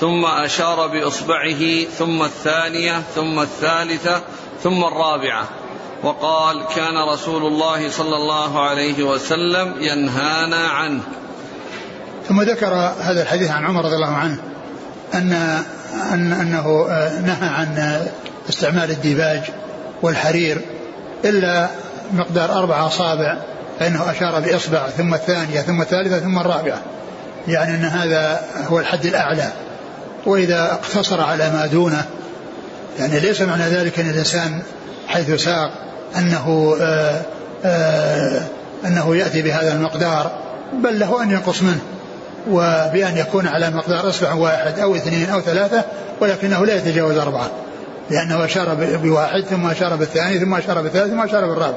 [0.00, 4.22] ثم أشار بإصبعه ثم الثانية ثم الثالثة
[4.62, 5.48] ثم الرابعة.
[6.02, 11.02] وقال كان رسول الله صلى الله عليه وسلم ينهانا عنه.
[12.28, 14.38] ثم ذكر هذا الحديث عن عمر رضي الله عنه
[15.14, 15.32] أن
[16.12, 18.00] أن أنه آه، نهى عن
[18.48, 19.40] استعمال الديباج
[20.02, 20.60] والحرير
[21.24, 21.68] إلا
[22.12, 23.38] مقدار أربع أصابع
[23.80, 26.82] فإنه أشار بإصبع ثم الثانية ثم الثالثة ثم الرابعة.
[27.48, 29.52] يعني أن هذا هو الحد الأعلى.
[30.26, 32.04] وإذا اقتصر على ما دونه
[32.98, 34.62] يعني ليس معنى ذلك أن الإنسان
[35.08, 35.70] حيث ساق
[36.16, 37.22] أنه آآ آه،
[37.64, 38.42] آآ آه،
[38.86, 40.32] أنه يأتي بهذا المقدار
[40.72, 41.80] بل له أن ينقص منه.
[42.50, 45.84] وبأن يكون على مقدار إصبع واحد أو اثنين أو ثلاثة
[46.20, 47.50] ولكنه لا يتجاوز أربعة.
[48.10, 51.76] لأنه أشار بواحد ثم أشار بالثاني ثم أشار بالثالث ثم أشار بالرابع.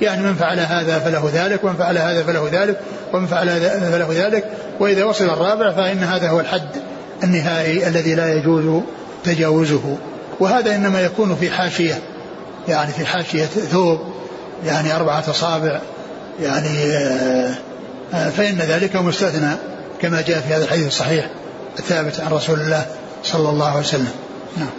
[0.00, 2.80] يعني من فعل هذا فله ذلك ومن فعل هذا فله ذلك
[3.12, 4.44] ومن فعل هذا فله ذلك.
[4.80, 6.68] وإذا وصل الرابع فإن هذا هو الحد
[7.22, 8.82] النهائي الذي لا يجوز
[9.24, 9.96] تجاوزه.
[10.40, 11.98] وهذا إنما يكون في حاشية
[12.68, 14.00] يعني في حاشية ثوب
[14.66, 15.80] يعني أربعة أصابع
[16.42, 17.54] يعني آه،
[18.14, 19.56] آه، فإن ذلك مستثنى.
[20.02, 21.30] كما جاء في هذا الحديث الصحيح
[21.78, 22.86] الثابت عن رسول الله
[23.24, 24.12] صلى الله عليه وسلم.
[24.56, 24.70] نعم.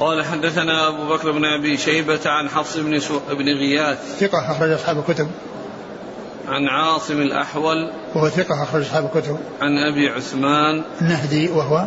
[0.00, 3.20] قال حدثنا أبو بكر بن أبي شيبة عن حفص بن, سو...
[3.30, 3.98] بن غياث.
[4.20, 5.28] ثقة أخرج أصحاب الكتب.
[6.48, 7.90] عن عاصم الأحول.
[8.14, 9.38] وهو ثقة أخرج أصحاب الكتب.
[9.60, 10.82] عن أبي عثمان.
[11.00, 11.86] النهدي وهو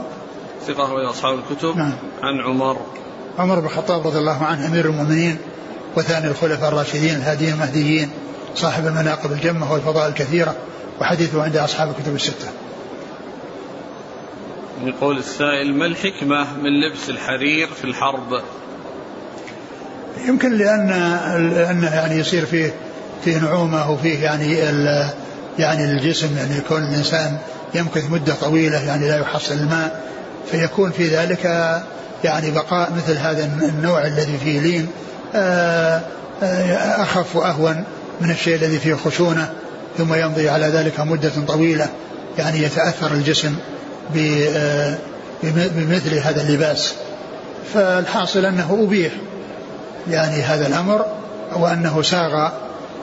[0.68, 1.78] ثقة أخرج أصحاب الكتب.
[1.78, 1.94] نعم.
[2.24, 2.78] عن عمر.
[3.40, 5.38] عمر بن الخطاب رضي الله عنه أمير المؤمنين
[5.96, 8.10] وثاني الخلفاء الراشدين الهاديين المهديين
[8.56, 10.56] صاحب المناقب الجمة والفضائل الكثيرة.
[11.02, 12.48] وحديثه عند أصحاب الكتب الستة.
[14.84, 18.42] يقول السائل ما الحكمة من لبس الحرير في الحرب؟
[20.28, 20.88] يمكن لأن
[21.54, 22.74] لأنه يعني يصير فيه
[23.26, 24.54] فيه نعومة وفيه يعني
[25.60, 27.38] يعني الجسم يعني يكون الإنسان
[27.76, 30.12] يمكث مدة طويلة يعني لا يحصل الماء
[30.52, 31.46] فيكون في ذلك
[32.24, 34.88] يعني بقاء مثل هذا النوع الذي فيه لين
[35.36, 36.02] آه،
[36.44, 37.84] آه، أخف وأهون
[38.22, 39.54] من الشيء الذي فيه خشونة.
[40.02, 41.90] ثم يمضي على ذلك مدة طويلة
[42.38, 43.56] يعني يتأثر الجسم
[44.18, 44.98] آه،
[45.44, 46.96] بمثل هذا اللباس.
[47.74, 49.12] فالحاصل أنه أبيح
[50.10, 51.06] يعني هذا الأمر
[51.56, 52.50] وأنه ساغ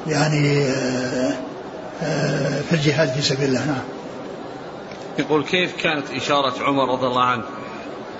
[0.07, 1.33] يعني آه،
[2.03, 3.67] آه، في الجهاد في سبيل الله.
[3.67, 3.85] نعم.
[5.19, 7.45] يقول كيف كانت إشارة عمر رضي الله عنه؟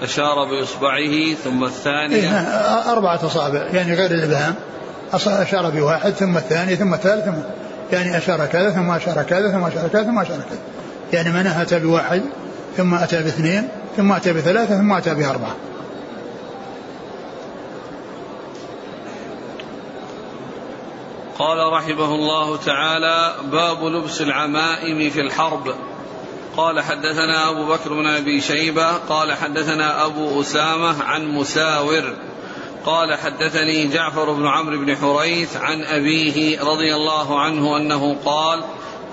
[0.01, 2.17] أشار بإصبعه ثم الثانية.
[2.17, 4.55] إيه أربعة أصابع يعني غير الإبهام.
[5.15, 7.33] أشار بواحد ثم الثاني ثم الثالث ثم
[7.93, 10.59] يعني أشار كذا ثم أشار كذا ثم أشار كذا ثم أشار كذا.
[11.13, 12.23] يعني من أتى بواحد
[12.77, 15.55] ثم أتى باثنين ثم أتى بثلاثة ثم أتى بأربعة.
[21.39, 25.75] قال رحمه الله تعالى باب لبس العمائم في الحرب.
[26.57, 32.15] قال حدثنا أبو بكر بن أبي شيبة قال حدثنا أبو أسامة عن مساور
[32.89, 38.61] قال حدثني جعفر بن عمرو بن حريث عن أبيه رضي الله عنه أنه قال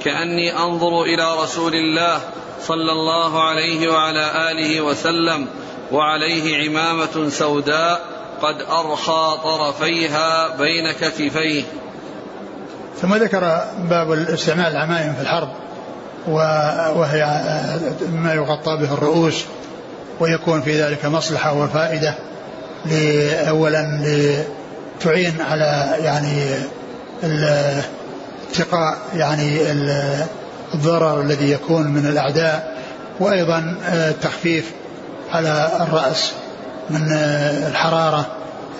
[0.03, 2.19] كأني أنظر إلى رسول الله
[2.61, 5.47] صلى الله عليه وعلى آله وسلم
[5.91, 8.01] وعليه عمامة سوداء
[8.41, 11.63] قد أرخى طرفيها بين كتفيه.
[13.01, 15.49] ثم ذكر باب استعمال العمائم في الحرب
[16.97, 17.25] وهي
[18.11, 19.45] ما يغطى به الرؤوس
[20.19, 22.15] ويكون في ذلك مصلحة وفائدة.
[23.49, 26.43] أولا لتعين على يعني
[28.51, 29.71] اتقاء يعني
[30.73, 32.77] الضرر الذي يكون من الأعداء
[33.19, 34.71] وأيضا التخفيف
[35.31, 36.31] على الرأس
[36.89, 37.11] من
[37.67, 38.25] الحرارة.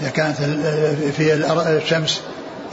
[0.01, 0.37] إذا كانت
[1.17, 1.33] في
[1.83, 2.21] الشمس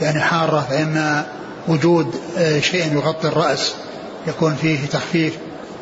[0.01, 1.23] يعني حارة فإن
[1.67, 2.15] وجود
[2.59, 3.73] شيء يغطي الرأس
[4.27, 5.37] يكون فيه تخفيف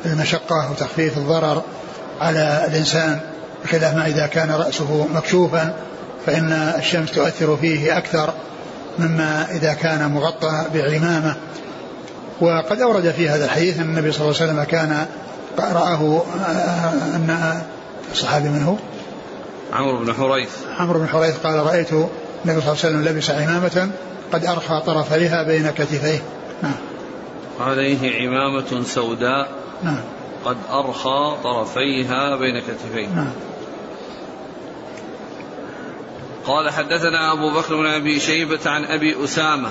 [0.05, 1.63] المشقة وتخفيف الضرر
[2.21, 3.19] على الإنسان.
[3.63, 5.73] بخلاف ما إذا كان رأسه مكشوفا
[6.25, 8.33] فإن الشمس تؤثر فيه أكثر
[8.99, 11.35] مما إذا كان مغطى بعمامة.
[12.41, 15.05] وقد أورد في هذا الحديث أن النبي صلى الله عليه وسلم كان
[15.59, 16.21] رآه
[17.15, 17.61] أن
[18.11, 18.75] الصحابي من هو؟
[19.73, 20.49] عمرو بن حريث.
[20.79, 23.89] عمرو بن حريث قال رأيت النبي صلى الله عليه وسلم لبس عمامة
[24.33, 26.21] قد أرخى طرفيها بين كتفيه.
[26.63, 26.75] نعم.
[27.59, 29.49] عليه عمامة سوداء
[29.83, 29.99] نعم.
[30.45, 33.07] قد أرخى طرفيها بين كتفيه.
[33.07, 33.31] نعم.
[36.45, 39.69] قال حدثنا أبو بكر بن أبي شيبة عن أبي أسامة.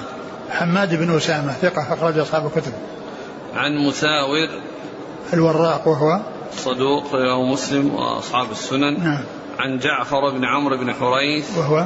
[0.50, 2.72] حماد بن أسامة ثقة أخرج أصحاب الكتب.
[3.54, 4.48] عن مساور
[5.32, 6.20] الوراق وهو
[6.52, 9.04] صدوق رواه مسلم وأصحاب السنن.
[9.04, 9.24] نعم.
[9.58, 11.84] عن جعفر بن عمرو بن حريث وهو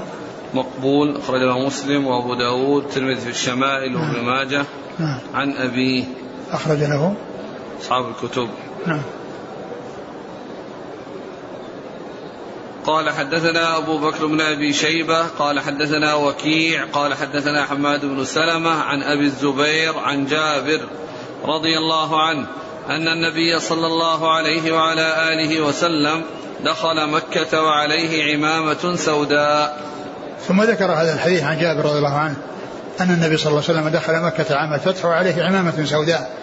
[0.55, 4.27] مقبول أخرجه مسلم وأبو داود الترمذي في الشمائل وابن نعم.
[4.27, 4.65] ماجه.
[4.99, 5.19] نعم.
[5.35, 6.05] عن أبيه.
[6.53, 7.15] أخرج له.
[7.81, 8.49] أصحاب الكتب.
[8.87, 9.03] نعم.
[12.87, 18.71] قال حدثنا أبو بكر بن أبي شيبة قال حدثنا وكيع قال حدثنا حماد بن سلمة
[18.71, 20.81] عن أبي الزبير عن جابر
[21.45, 22.47] رضي الله عنه
[22.89, 26.23] أن النبي صلى الله عليه وعلى آله وسلم
[26.65, 29.81] دخل مكة وعليه عمامة سوداء.
[30.49, 32.37] ثم ذكر هذا الحديث عن جابر رضي الله عنه
[33.01, 36.37] أن النبي صلى الله عليه وسلم دخل مكة عام الفتح وعليه عمامة سوداء.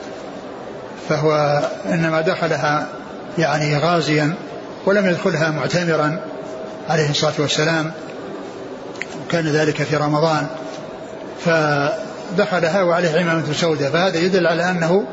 [1.09, 2.87] فهو إنما دخلها
[3.37, 4.35] يعني غازيا
[4.85, 6.30] ولم يدخلها معتمرا.
[6.89, 7.91] عليه الصلاة والسلام
[9.25, 10.47] وكان ذلك في رمضان
[11.45, 15.05] فدخلها وعليه عمامة سوداء فهذا يدل على أنه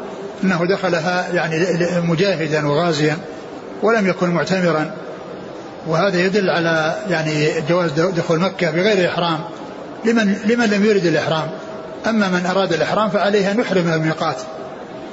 [0.45, 1.67] أنه دخلها يعني
[2.01, 3.17] مجاهدا وغازيا
[3.83, 4.91] ولم يكن معتمرا
[5.87, 9.41] وهذا يدل على يعني جواز دخول مكة بغير إحرام
[10.05, 11.49] لمن لمن لم يرد الإحرام.
[12.07, 14.37] أما من أراد الإحرام فعليه أن يحرم من الميقات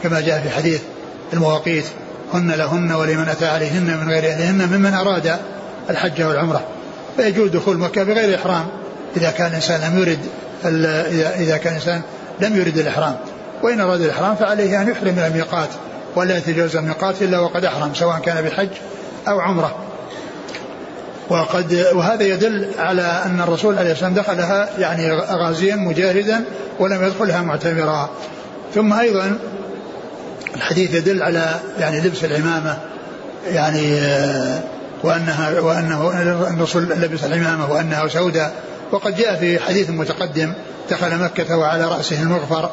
[0.03, 0.81] كما جاء في حديث
[1.33, 1.85] المواقيت
[2.33, 5.37] هن لهن ولمن أتى عليهن من غير أهلهن ممن أراد
[5.89, 6.61] الحج والعمرة.
[7.17, 8.65] فيجوز دخول مكة بغير إحرام
[9.17, 10.19] إذا كان الإنسان لم يرد
[11.39, 12.01] إذا كان الإنسان
[12.41, 13.15] لم يرد الإحرام.
[13.63, 15.69] وإن أراد الإحرام فعليه أن يحرم من الميقات
[16.15, 18.69] ولا يتجاوز الميقات إلا وقد أحرم سواء كان بحج
[19.27, 19.75] أو عمرة.
[21.29, 26.43] وقد وهذا يدل على أن الرسول عليه الصلاة والسلام دخلها يعني غازيا مجاهدا
[26.79, 28.09] ولم يدخلها معتمرا.
[28.75, 29.37] ثم أيضا
[30.55, 32.77] الحديث يدل على يعني لبس العمامة
[33.51, 33.99] يعني
[35.03, 36.09] وأنها وأنه
[36.53, 38.53] الرسول لبس العمامة وأنها سوداء.
[38.91, 40.53] وقد جاء في حديث متقدم
[40.91, 42.69] دخل مكة وعلى رأسه المغفر.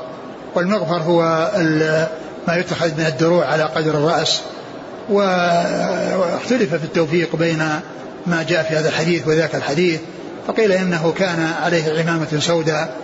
[0.55, 1.51] والمغفر هو
[2.49, 4.41] ما يتخذ من الدروع على قدر الرأس.
[5.11, 7.69] واختلف في التوفيق بين
[8.27, 10.01] ما جاء في هذا الحديث وذاك الحديث.
[10.47, 12.97] فقيل إنه كان عليه عمامة سوداء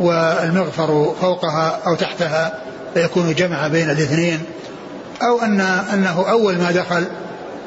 [0.00, 2.58] والمغفر فوقها أو تحتها
[2.94, 4.40] فيكون جمع بين الاثنين.
[5.22, 7.04] أو ان أنه أول ما دخل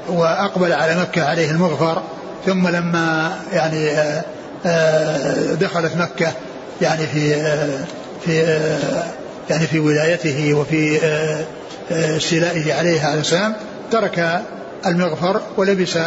[0.10, 2.02] وأقبل على مكة عليه المغفر
[2.46, 4.24] ثم لما يعني آه،
[4.65, 6.32] آه، دخلت مكة
[6.82, 7.86] يعني في آه،
[8.26, 8.60] في
[9.50, 11.00] يعني في ولايته وفي
[11.91, 13.54] استيلائه عليها عليه السلام
[13.91, 14.41] ترك
[14.86, 15.98] المغفر ولبس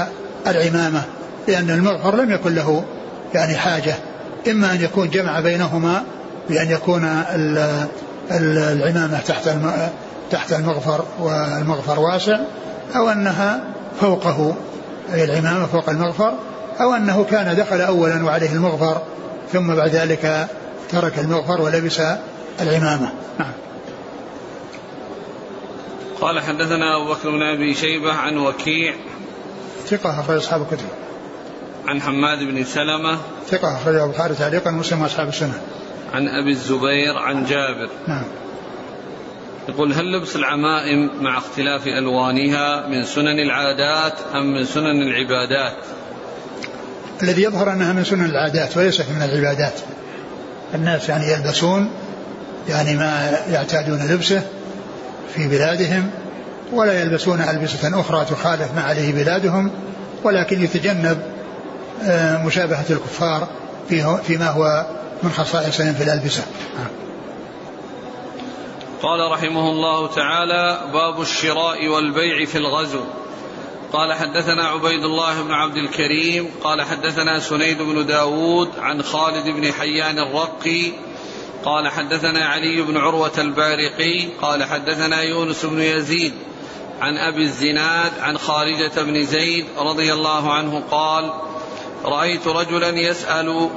[0.47, 1.03] العمامة
[1.49, 2.85] لأن المغفر لم يكن له
[3.35, 3.95] يعني حاجة
[4.51, 6.03] إما أن يكون جمع بينهما
[6.49, 7.23] بأن يكون
[8.31, 9.51] العمامة تحت
[10.31, 12.39] تحت المغفر والمغفر واسع
[12.97, 13.61] أو أنها
[14.01, 14.57] فوقه
[15.15, 16.35] أي العمامة فوق المغفر
[16.81, 19.03] أو أنه كان دخل أولا وعليه المغفر
[19.53, 20.49] ثم بعد ذلك
[20.91, 22.01] ترك المغفر ولبس
[22.61, 23.13] العمامة.
[23.39, 23.53] نعم.
[26.21, 28.95] قال حدثنا أبو بكر بن أبي شيبة عن وكيع
[29.87, 30.87] ثقة أخرج أصحاب الكتب.
[31.87, 35.61] عن حماد بن سلمة ثقة أخرجه البخاري تعليقا ومسلم وأصحاب السنة.
[36.15, 37.91] عن أبي الزبير عن جابر.
[38.09, 38.25] نعم.
[39.69, 45.77] يقول هل لبس العمائم مع اختلاف ألوانها من سنن العادات أم من سنن العبادات؟
[47.23, 49.73] الذي يظهر أنها من سنن العادات وليست من العبادات.
[50.75, 51.91] الناس يعني يلبسون
[52.69, 54.43] يعني ما يعتادون لبسه
[55.35, 56.11] في بلادهم
[56.73, 59.71] ولا يلبسون ألبسة أخرى تخالف ما عليه بلادهم
[60.25, 61.19] ولكن يتجنب
[62.05, 63.49] آه، مشابهة الكفار
[64.23, 64.87] فيما هو
[65.23, 66.43] من خصائصهم في الألبسة.
[69.03, 73.05] قال رحمه الله تعالى باب الشراء والبيع في الغزو.
[73.93, 79.73] قال حدثنا عبيد الله بن عبد الكريم قال حدثنا سنيد بن داود عن خالد بن
[79.73, 80.93] حيان الرقي
[81.65, 86.35] قال حدثنا علي بن عروة البارقي قال حدثنا يونس بن يزيد
[87.01, 91.33] عن أبي الزناد عن خارجة بن زيد رضي الله عنه قال
[92.05, 93.71] رأيت رجلا يسأل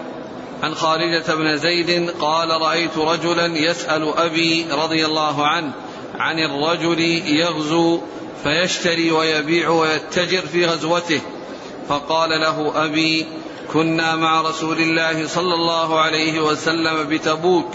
[0.63, 5.71] عن خارجة بن زيد قال رأيت رجلا يسأل أبي رضي الله عنه
[6.19, 8.01] عن الرجل يغزو
[8.43, 11.21] فيشتري ويبيع ويتجر في غزوته.
[11.89, 13.25] فقال له أبي
[13.73, 17.73] كنا مع رسول الله صلى الله عليه وسلم بتبوك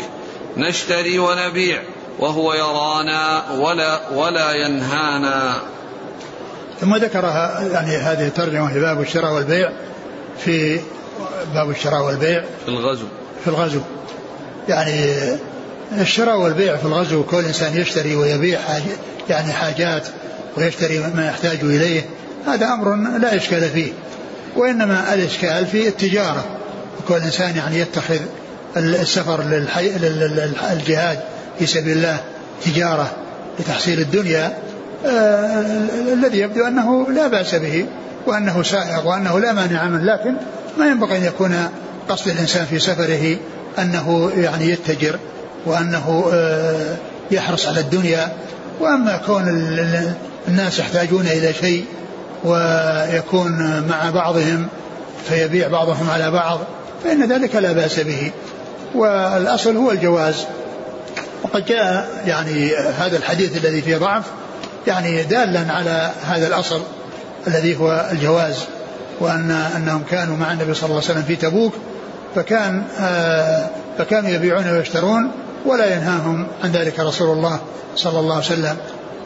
[0.57, 1.83] نشتري ونبيع
[2.19, 5.55] وهو يرانا ولا ولا ينهانا.
[6.81, 7.25] ثم ذكر
[7.73, 9.73] يعني هذه الترجمة في باب الشراء والبيع
[10.39, 10.81] في
[11.55, 12.45] باب الشراء والبيع.
[12.65, 13.07] في الغزو.
[13.45, 13.81] في الغزو.
[14.69, 15.11] يعني
[16.01, 18.97] الشراء والبيع في الغزو كل إنسان يشتري ويبيع حاجة
[19.31, 20.03] يعني حاجات
[20.57, 22.03] ويشتري ما يحتاج إليه
[22.47, 23.93] هذا أمر لا إشكال فيه.
[24.57, 26.45] وإنما الإشكال في التجارة.
[27.09, 28.21] كل إنسان يعني يتخذ
[28.77, 29.89] السفر للحي...
[29.89, 31.21] للجهاد
[31.59, 32.21] في سبيل الله
[32.65, 33.13] تجارة
[33.61, 34.59] لتحصيل الدنيا.
[35.07, 35.61] آه
[36.13, 37.87] الذي يبدو أنه لا بأس به
[38.27, 40.37] وأنه سائغ وأنه لا مانع منه لكن
[40.79, 41.69] ما ينبغي أن يكون
[42.09, 43.37] قصد الإنسان في سفره
[43.79, 45.19] أنه يعني يتجر
[45.67, 46.97] وأنه آه
[47.31, 48.33] يحرص على الدنيا.
[48.81, 49.49] وأما كون
[50.49, 51.85] الناس يحتاجون إلى شيء
[52.45, 54.69] ويكون مع بعضهم
[55.29, 56.61] فيبيع بعضهم على بعض
[57.05, 58.31] فإن ذلك لا بأس به.
[58.95, 60.45] والأصل هو الجواز.
[61.43, 64.25] وقد جاء يعني هذا الحديث الذي فيه ضعف
[64.87, 66.81] يعني دالا على هذا الأصل
[67.47, 68.57] الذي هو الجواز.
[69.21, 71.73] وأن أنهم كانوا مع النبي صلى الله عليه وسلم في تبوك
[72.35, 75.31] فكان آه فكانوا يبيعون ويشترون
[75.67, 77.61] ولا ينهاهم عن ذلك رسول الله
[77.97, 78.77] صلى الله عليه وسلم.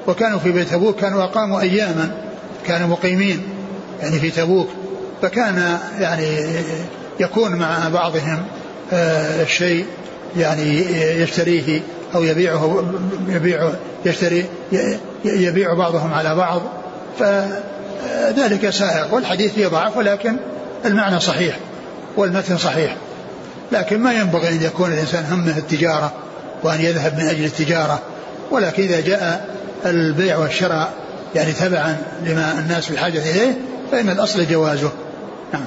[0.06, 2.10] وكانوا في بيت تبوك كانوا أقاموا أياما
[2.66, 3.42] كانوا مقيمين
[4.02, 4.68] يعني في تبوك.
[5.22, 6.26] فكان يعني
[7.20, 8.42] يكون مع بعضهم
[8.92, 9.86] آه، الشيء
[10.36, 10.76] يعني
[11.22, 11.80] يشتريه
[12.14, 12.84] أو يبيعه
[13.28, 13.70] يبيع
[14.04, 14.44] يشتري
[15.24, 16.62] يبيع بعضهم على بعض.
[18.00, 20.36] فذلك سائغ والحديث فيه ضعف ولكن
[20.84, 21.58] المعنى صحيح
[22.16, 22.96] والمتن صحيح.
[23.72, 26.12] لكن ما ينبغي أن يكون الإنسان همه التجارة
[26.62, 28.02] وأن يذهب من أجل التجارة.
[28.50, 29.48] ولكن إذا جاء
[29.86, 30.92] البيع والشراء
[31.34, 33.58] يعني تبعا لما الناس بحاجة إليه
[33.92, 34.92] فإن الأصل جوازه.
[35.52, 35.64] نعم.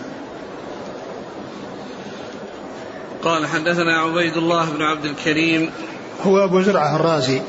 [3.23, 5.69] قال حدثنا عبيد الله بن عبد الكريم.
[6.23, 7.41] هو أبو زرعة الرازي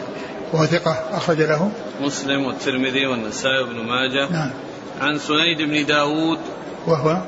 [0.53, 1.71] وهو ثقة أخرج له.
[2.01, 4.33] مسلم والترمذي والنسائي وابن ماجه.
[4.33, 4.51] نعم.
[5.01, 6.39] عن سنيد بن داود
[6.87, 7.23] وهو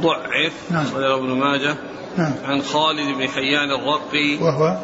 [0.00, 0.86] ضعف نعم.
[0.96, 1.76] ابن ماجه.
[2.16, 2.32] نعم.
[2.44, 4.78] عن خالد بن حيان الرقي وهو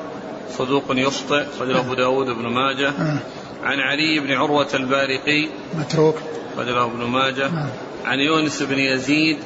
[0.59, 2.91] صدوق يخطئ أخرجه أبو داود بن ماجه.
[2.99, 3.19] نعم.
[3.63, 6.17] عن علي بن عروة البارقي متروك.
[6.55, 7.49] أخرجه ابن ماجه.
[7.49, 7.69] نعم.
[8.05, 9.39] عن يونس بن يزيد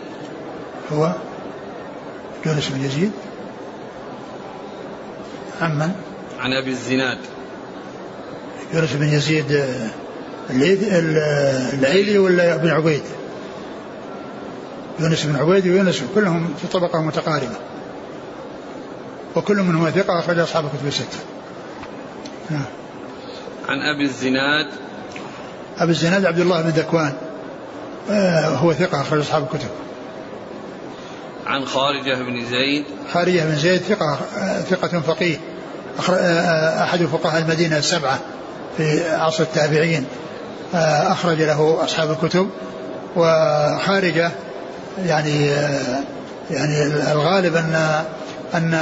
[0.93, 1.13] هو
[2.47, 3.13] يونس بن يزيد.
[5.61, 5.93] عمن
[6.41, 7.19] عن أبي الزناد.
[8.75, 9.91] يونس بن يزيد آه،
[10.51, 13.03] العيلي ولا ابن عبيد؟
[15.01, 17.57] يونس بن عبيد ويونس كلهم في طبقة متقاربة.
[19.37, 21.19] وكل منهم ثقة أخرج أصحاب الكتب الستة.
[22.51, 22.65] نعم.
[23.69, 24.67] عن أبي الزناد.
[25.79, 27.13] أبي الزناد عبد الله بن ذكوان
[28.11, 29.69] آه، هو ثقة أخرج أصحاب الكتب.
[31.47, 32.85] عن خارجة بن زيد.
[33.13, 35.37] خارجة بن زيد ثقة آه، ثقة فقيه.
[36.11, 38.19] آه، أحد فقهاء المدينة السبعة
[38.77, 40.07] في عصر التابعين.
[40.75, 42.49] أخرج له أصحاب الكتب
[43.17, 44.31] وخارجة
[45.07, 45.81] يعني آه،
[46.51, 48.03] يعني الغالب أن
[48.55, 48.75] أن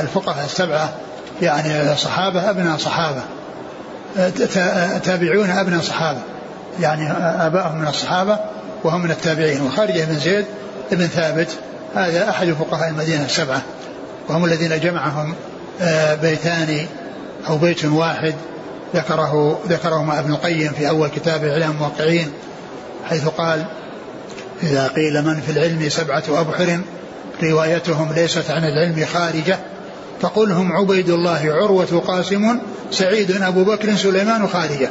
[0.00, 0.88] الفقهاء السبعة
[1.42, 3.20] يعني صحابة أبناء صحابة.
[4.18, 6.18] آه، تا- تابعون أبناء صحابة.
[6.80, 7.10] يعني
[7.46, 8.38] آبائهم من الصحابة
[8.84, 9.62] وهم من التابعين.
[9.62, 10.44] وخارجة بن زيد
[10.92, 11.48] بن ثابت.
[11.94, 13.62] هذا أحد فقهاء المدينة السبعة.
[14.28, 15.34] وهم الذين جمعهم
[15.80, 16.86] آه، بيتان
[17.48, 18.34] أو بيت واحد.
[18.94, 22.32] ذكره ذكرهما ابن القيم في أول كتاب إعلام الموقعين
[23.04, 23.64] حيث قال
[24.62, 26.80] إذا قيل من في العلم سبعة أبحر
[27.42, 29.58] روايتهم ليست عن العلم خارجة
[30.20, 32.58] فقل هم عبيد الله عروة قاسم
[32.90, 34.88] سعيد أبو بكر سليمان خارجة.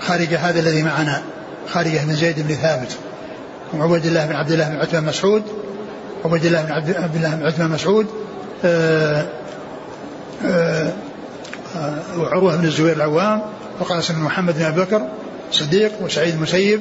[0.00, 1.22] خارجة هذا الذي معنا
[1.72, 2.96] خارجة بن زيد بن ثابت.
[3.74, 5.42] وعبيد الله بن عبد الله بن عتبة مسعود
[6.24, 8.06] عبيد الله بن عبد الله بن عتبة مسعود
[8.64, 9.26] آآ آه،
[10.44, 10.92] آآ آه،
[12.18, 13.42] وعروة بن الزبير العوام
[13.80, 15.02] وقاسم بن محمد بن أبي بكر
[15.52, 16.80] صديق وسعيد المسيب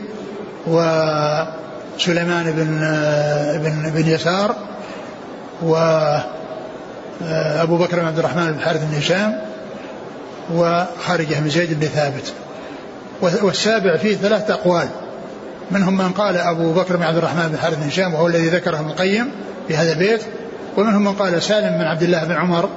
[0.68, 4.56] وسليمان بن آه، بن بن يسار
[5.64, 5.76] و
[7.62, 9.41] أبو بكر بن عبد الرحمن بن الحارث بن هشام
[10.54, 12.34] وخارجة بن زيد بن ثابت.
[13.22, 14.88] والسابع فيه ثلاثة أقوال.
[15.72, 18.80] منهم من قال أبو بكر بن عبد الرحمن بن الحارث بن هشام وهو الذي ذكره
[18.80, 19.32] ابن القيم
[19.68, 20.22] في هذا البيت
[20.78, 22.70] ومنهم من قال سالم بن عبد الله بن عمر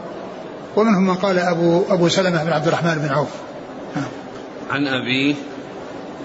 [0.76, 3.28] ومنهم من قال أبو أبو سلمة بن عبد الرحمن بن عوف.
[4.70, 5.34] عن أبيه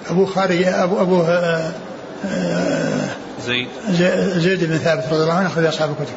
[0.09, 1.71] أبو خارج أبو أبو آه،
[2.25, 3.09] آه،
[3.45, 3.67] زيد.
[4.37, 6.15] زيد بن ثابت رضي الله عنه أخرج أصحاب الكتب.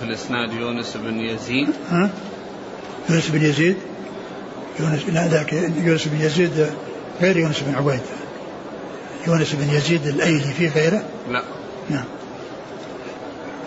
[0.00, 1.68] في الإسناد يونس بن يزيد.
[1.90, 2.10] ها؟
[3.10, 3.76] يونس بن يزيد؟
[4.80, 5.52] يونس لا ذاك
[5.84, 6.66] يونس بن يزيد
[7.20, 8.00] غير يونس بن عبيد.
[9.26, 11.42] يونس بن يزيد الأيلي في غيره؟ لا.
[11.90, 12.04] نعم.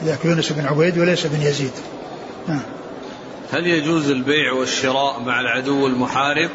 [0.03, 1.71] ذاك يونس بن عبيد وليس بن يزيد.
[2.49, 2.61] نعم.
[3.51, 6.49] هل يجوز البيع والشراء مع العدو المحارب؟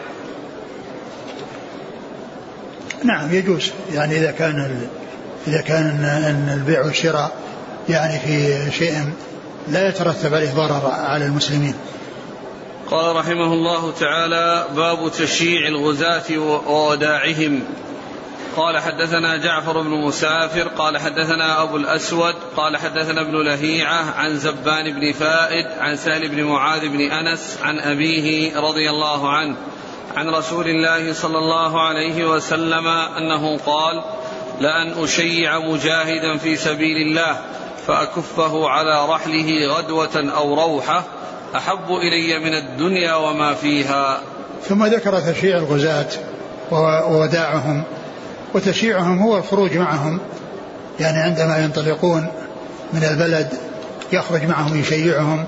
[3.04, 3.72] نعم يجوز.
[3.92, 4.88] يعني إذا كان
[5.46, 7.36] إذا كان ان البيع والشراء
[7.88, 8.94] يعني في شيء
[9.68, 11.74] لا يترتب عليه ضرر على المسلمين.
[12.90, 17.60] قال رحمه الله تعالى باب تشييع الغزاة ووداعهم.
[18.56, 24.92] قال حدثنا جعفر بن مسافر قال حدثنا أبو الأسود قال حدثنا ابن لهيعة عن زبان
[24.92, 29.56] بن فائد عن سهل بن معاذ بن أنس عن أبيه رضي الله عنه
[30.16, 34.02] عن رسول الله صلى الله عليه وسلم أنه قال
[34.60, 37.36] لأن أشيع مجاهدا في سبيل الله
[37.86, 41.04] فأكفه على رحله غدوة أو روحة
[41.56, 44.20] أحب إلي من الدنيا وما فيها.
[44.62, 46.08] ثم ذكر تشييع الغزاة
[47.10, 47.84] ووداعهم.
[48.54, 50.20] وتشييعهم هو الخروج معهم.
[51.00, 52.26] يعني عندما ينطلقون
[52.92, 53.48] من البلد
[54.12, 55.44] يخرج معهم يشيعهم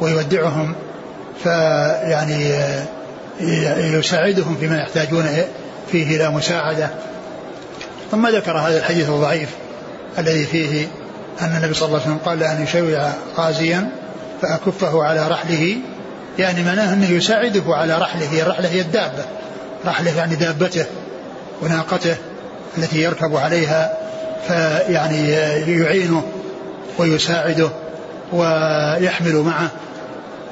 [0.00, 0.74] ويودعهم
[1.42, 2.60] فيعني
[3.98, 5.26] يساعدهم فيما يحتاجون
[5.92, 6.90] فيه إلى مساعدة.
[8.10, 9.48] ثم ذكر هذا الحديث الضعيف
[10.18, 10.88] الذي فيه
[11.40, 13.88] أن النبي صلى الله عليه وسلم قال لأن يشوع غازيا
[14.42, 15.76] فأكفه على رحله.
[16.38, 19.24] يعني معناه أنه يساعده على رحله الرحلة هي الدابة
[19.86, 20.84] رحله يعني دابته
[21.62, 22.16] وناقته.
[22.78, 23.92] التي يركب عليها
[24.48, 25.30] فيعني
[25.80, 26.22] يعينه
[26.98, 27.70] ويساعده
[28.32, 29.70] ويحمل معه.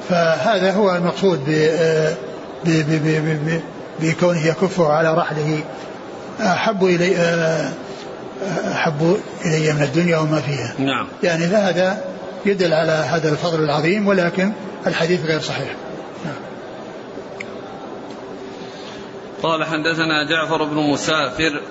[0.09, 1.39] فهذا هو المقصود
[3.99, 5.59] بكونه يكفه على رحله.
[6.41, 7.15] أحب إلي
[8.71, 10.73] أحب إلي من الدنيا وما فيها.
[10.77, 11.07] نعم.
[11.23, 12.03] يعني فهذا
[12.45, 14.51] يدل على هذا الفضل العظيم ولكن
[14.87, 15.75] الحديث غير صحيح.
[19.43, 21.61] قال حدثنا جعفر بن مسافر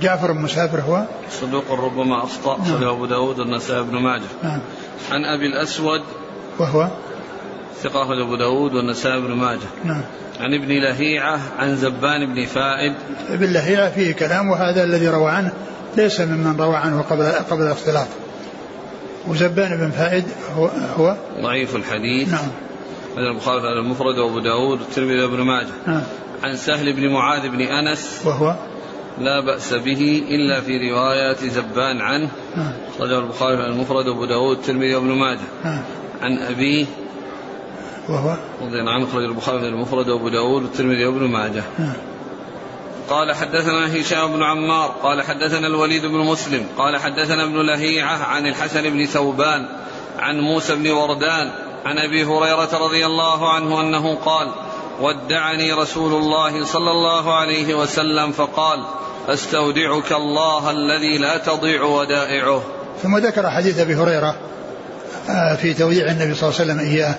[0.00, 2.84] جعفر بن مسافر هو؟ صدوق ربما أخطأ نعم.
[2.84, 4.22] أبو داود والنسائي بن ماجه.
[4.42, 4.60] نعم.
[5.10, 6.02] عن أبي الأسود
[6.58, 6.88] وهو؟
[7.82, 9.68] ثقة أبو داود والنسائي بن ماجه.
[9.84, 10.02] نعم.
[10.40, 12.94] عن ابن لهيعة عن زبان بن فائد.
[13.28, 15.52] ابن لهيعة فيه كلام وهذا الذي روى عنه
[15.96, 18.06] ليس ممن روى عنه قبل قبل الاختلاط.
[19.28, 20.24] وزبان بن فائد
[20.56, 22.32] هو هو؟ ضعيف الحديث.
[22.32, 22.48] نعم.
[23.16, 25.72] هذا البخاري المفرد وأبو داود والترمذي وابن ماجه.
[25.86, 26.02] نعم.
[26.42, 28.22] عن سهل بن معاذ بن أنس.
[28.24, 28.54] وهو؟
[29.20, 32.28] لا بأس به إلا في رواية زبان عنه
[33.00, 35.84] رجل البخاري المفرد وأبو داود والترمذي وابن ماجه.
[36.22, 36.86] عن أبيه
[38.08, 41.62] وهو؟ رضي الله عنه أخرج البخاري المفرد وأبو داود والترمذي وابن ماجه.
[43.10, 48.46] قال حدثنا هشام بن عمار قال حدثنا الوليد بن مسلم قال حدثنا ابن لهيعة عن
[48.46, 49.68] الحسن بن ثوبان
[50.18, 51.50] عن موسى بن وردان
[51.84, 54.48] عن أبي هريرة رضي الله عنه أنه قال
[55.00, 58.84] ودعني رسول الله صلى الله عليه وسلم فقال
[59.34, 62.62] استودعك الله الذي لا تضيع ودائعه.
[63.02, 64.34] ثم ذكر حديث أبي هريرة
[65.30, 67.14] آه، في توديع النبي صلى الله عليه وسلم إياه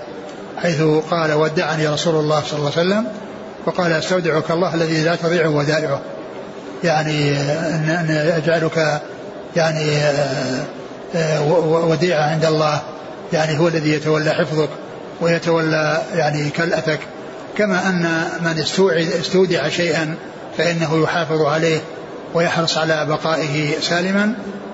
[0.58, 0.82] حيث
[1.12, 3.08] قال ودعني رسول الله صلى الله عليه وسلم
[3.66, 6.02] وقال استودعك الله الذي لا تضيع ودائعه
[6.84, 9.02] يعني أن أجعلك
[9.56, 10.66] يعني آه،
[11.16, 11.44] آه،
[11.90, 12.82] وديعة عند الله
[13.34, 14.70] يعني هو الذي يتولى حفظك
[15.22, 17.00] ويتولى يعني كلأتك.
[17.58, 18.60] كما أن من
[19.20, 20.16] استودع شيئا
[20.58, 21.80] فإنه يحافظ عليه
[22.34, 24.34] ويحرص على بقائه سالما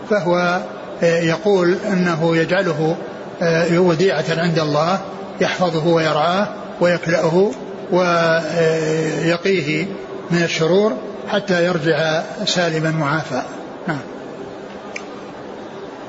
[0.09, 0.61] فهو
[1.03, 2.97] آه، يقول أنه يجعله
[3.41, 4.99] آه، وديعة عند الله
[5.41, 6.47] يحفظه ويرعاه
[6.81, 7.51] ويكلأه
[7.91, 9.85] ويقيه
[10.31, 10.93] من الشرور
[11.29, 13.41] حتى يرجع سالما معافى
[13.87, 13.99] نعم.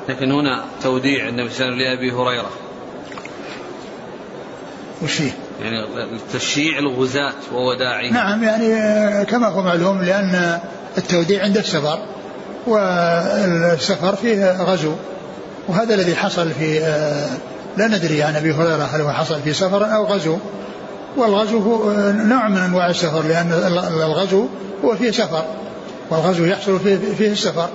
[0.08, 2.50] لكن هنا توديع النبي صلى الله عليه وسلم لأبي هريرة.
[5.02, 5.86] وش فيه؟ يعني
[6.32, 10.59] تشييع الغزاة ووداعهم نعم يعني كما هو معلوم لأن
[10.98, 11.98] التوديع عند السفر
[12.66, 14.92] والسفر فيه غزو.
[15.68, 16.80] وهذا الذي حصل في
[17.76, 20.38] لا ندري عن أبي هريرة هل هو حصل في سفر أو غزو.
[21.16, 23.52] والغزو هو نوع من أنواع السفر لأن
[24.02, 24.46] الغزو
[24.84, 25.44] هو فيه سفر
[26.11, 27.68] والغزو يحصل فيه, فيه السفر.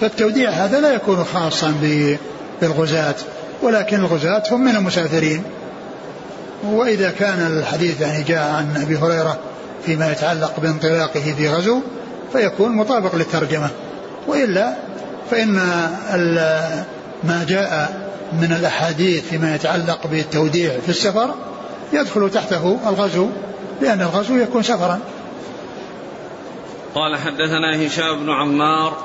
[0.00, 1.74] فالتوديع هذا لا يكون خاصا
[2.60, 3.14] بالغزاة
[3.62, 5.42] ولكن الغزاة هم من المسافرين.
[6.62, 9.38] وإذا كان الحديث يعني جاء عن أبي هريرة
[9.86, 11.80] فيما يتعلق بانطلاقه في غزو
[12.32, 13.70] فيكون مطابق للترجمة.
[14.26, 14.74] وإلا
[15.30, 15.54] فإن
[17.24, 18.02] ما جاء
[18.32, 21.34] من الأحاديث فيما يتعلق بالتوديع في السفر
[21.92, 23.28] يدخل تحته الغزو
[23.80, 25.00] لأن الغزو يكون سفرا.
[26.94, 28.96] قال حدثنا هشام بن عمار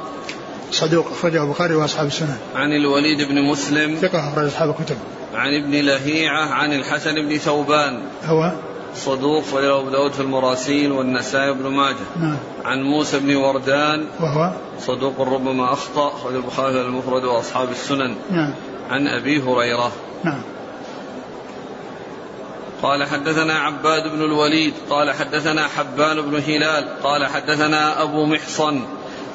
[0.72, 3.96] صدوق أخرجه البخاري وأصحاب السنن عن الوليد بن مسلم.
[3.96, 4.98] ثقة أخرج أصحاب الكتب.
[5.36, 8.02] عن ابن لهيعة عن الحسن بن ثوبان.
[8.26, 8.52] هو؟
[8.96, 11.96] صدوق وله أبو داود في المراسيل والنسائي بن ماجه.
[12.20, 12.38] نعم.
[12.66, 14.06] عن موسى بن وردان.
[14.20, 18.16] وهو؟ صدوق ربما أخطأ أخرج البخاري المفرد وأصحاب السنن.
[18.32, 18.54] نعم.
[18.90, 19.92] عن أبي هريرة.
[20.24, 20.42] نعم.
[22.84, 28.82] قال حدثنا عباد بن الوليد قال حدثنا حبان بن هلال قال حدثنا أبو محصن.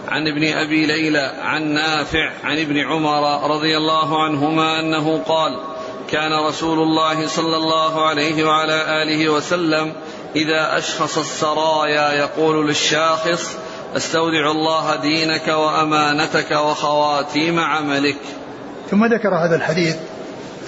[0.08, 5.60] عن ابن أبي ليلى عن نافع عن ابن عمر رضي الله عنهما أنه قال
[6.10, 9.92] كان رسول الله صلى الله عليه وعلى آله وسلم
[10.36, 13.56] إذا أشخص السرايا يقول للشاخص
[13.96, 18.16] أستودع الله دينك وأمانتك وخواتيم عملك.
[18.90, 19.96] ثم ذكر هذا الحديث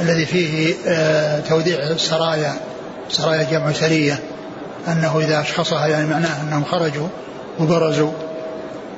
[0.01, 2.55] الذي فيه آه، توديع السرايا
[3.09, 4.18] سرايا جمع سرية
[4.89, 7.09] أنه إذا أشخصها يعني معناه أنهم خرجوا
[7.61, 8.12] وبرزوا.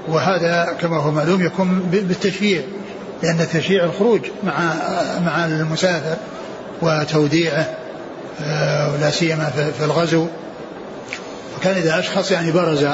[0.09, 2.63] وهذا كما هو معلوم يكون بالتشييع
[3.23, 4.75] لأن تشييع الخروج مع
[5.21, 6.17] مع المسافر
[6.83, 7.71] وتوديعه
[8.45, 10.27] آه، ولا سيما في الغزو.
[11.57, 12.87] وكان إذا أشخص يعني برز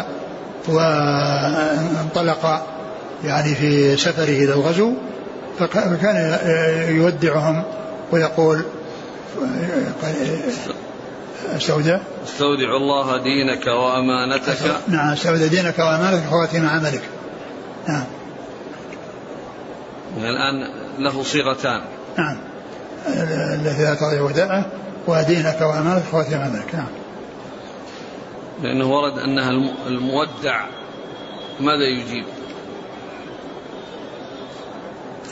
[0.69, 2.67] وانطلق
[3.25, 4.93] يعني في سفره إلى الغزو
[5.59, 6.39] فكان
[6.89, 7.63] يودعهم
[8.13, 8.63] ويقول
[11.57, 14.77] استودع استودع الله دينك وأمانتك.
[14.89, 17.03] نعم استودع دينك وأمانتك خواتيم عملك.
[17.89, 18.05] نعم.
[20.19, 20.55] يعني الآن
[20.99, 21.81] له صيغتان.
[22.19, 22.37] نعم.
[23.55, 24.67] الذي لا تضيع وداعه
[25.07, 26.75] ودينك وأمانتك خواتيم عملك.
[26.75, 26.89] نعم.
[28.63, 29.51] لأنه ورد أنها
[29.87, 30.65] المودع.
[31.61, 32.25] ماذا يجيب؟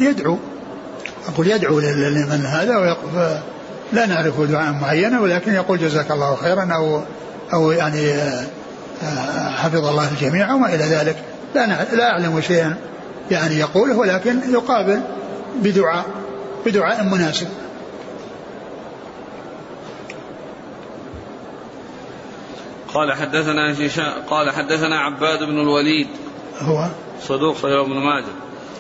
[0.01, 0.39] يدعو.
[1.29, 3.43] أقول يدعو لمن هذا ويقف
[3.93, 7.03] لا نعرف دعاء معينة ولكن يقول جزاك الله خيرا أو
[7.55, 8.13] أو يعني
[9.03, 11.17] آه، حفظ الله الجميع وما إلى ذلك.
[11.55, 12.77] لا لا أعلم شيئا
[13.31, 15.01] يعني يقوله ولكن يقابل
[15.63, 16.05] بدعاء
[16.67, 17.49] بدعاء مناسب.
[22.95, 23.75] قال حدثنا
[24.31, 26.09] قال حدثنا عباد بن الوليد.
[26.61, 26.87] هو؟
[27.23, 28.33] صدوق صحيح ابن ماجه.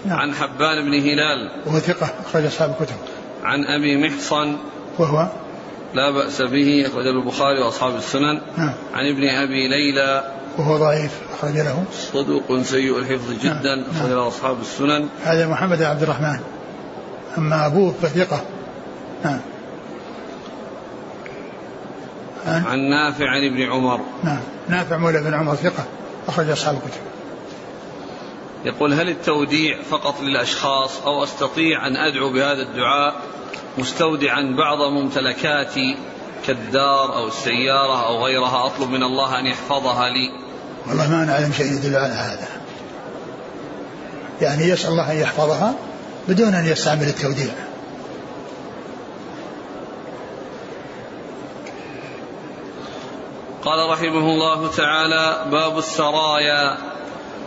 [0.04, 0.18] نعم.
[0.18, 1.50] عن حبان بن هلال.
[1.66, 2.96] وهو ثقة أخرج أصحاب الكتب.
[3.42, 4.56] عن أبي محصن.
[5.00, 5.26] وهو
[5.94, 8.40] لا بأس به أخرج البخاري وأصحاب السنن.
[8.56, 8.72] نعم.
[8.94, 10.24] عن ابن أبي ليلى.
[10.58, 11.84] وهو ضعيف أخرج له.
[12.12, 13.84] صدوق سيء الحفظ جدا نعم.
[13.90, 15.08] أخرج له أصحاب السنن.
[15.24, 16.38] هذا محمد بن عبد الرحمن.
[17.38, 18.40] أما أبوه فثقة.
[19.24, 19.40] نعم.
[22.46, 24.00] عن نافع عن ابن عمر.
[24.24, 24.40] نعم.
[24.68, 25.84] نافع مولى بن عمر ثقة
[26.28, 27.00] أخرج أصحاب الكتب.
[28.64, 33.14] يقول هل التوديع فقط للأشخاص أو أستطيع أن أدعو بهذا الدعاء
[33.78, 35.96] مستودعا بعض ممتلكاتي
[36.46, 40.30] كالدار أو السيارة أو غيرها؟ أطلب من الله أن يحفظها لي.
[40.88, 42.48] والله ما نعلم شيء يدل على هذا.
[44.40, 45.74] يعني يسأل الله أن يحفظها
[46.28, 47.54] بدون أن يستعمل التوديع.
[53.64, 56.89] قال رحمه الله تعالى باب السرايا.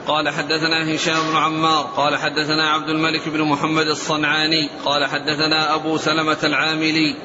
[0.08, 5.98] قال حدثنا هشام بن عمار قال حدثنا عبد الملك بن محمد الصنعاني قال حدثنا أبو
[5.98, 7.16] سلمة العاملي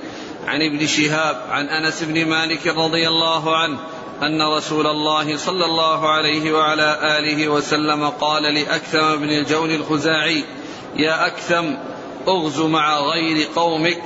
[0.47, 3.79] عن ابن شهاب عن أنس بن مالك رضي الله عنه
[4.23, 10.45] أن رسول الله صلى الله عليه وعلى آله وسلم قال لأكثم بن الجون الخزاعي
[10.97, 11.75] يا أكثم
[12.29, 14.03] أغز مع غير قومك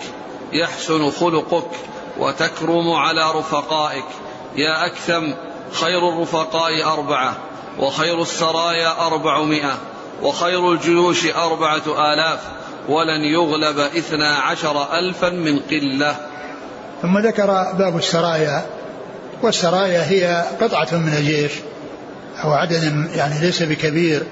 [0.52, 1.70] يحسن خلقك
[2.18, 4.04] وتكرم على رفقائك
[4.56, 5.32] يا أكثم
[5.72, 9.78] خير الرفقاء أربعة وخير السرايا أربعمائة
[10.22, 12.40] وخير الجيوش أربعة آلاف
[12.88, 16.16] ولن يغلب إثنا عشر ألفا من قلة.
[17.02, 17.46] ثم ذكر
[17.78, 18.66] باب السرايا
[19.42, 21.52] والسرايا هي قطعة من الجيش
[22.44, 24.22] أو عدد يعني ليس بكبير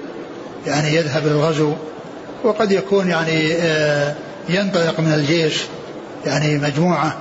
[0.67, 1.73] يعني يذهب للغزو
[2.43, 4.15] وقد يكون يعني آه،
[4.49, 5.61] ينطلق من الجيش
[6.25, 7.17] يعني مجموعة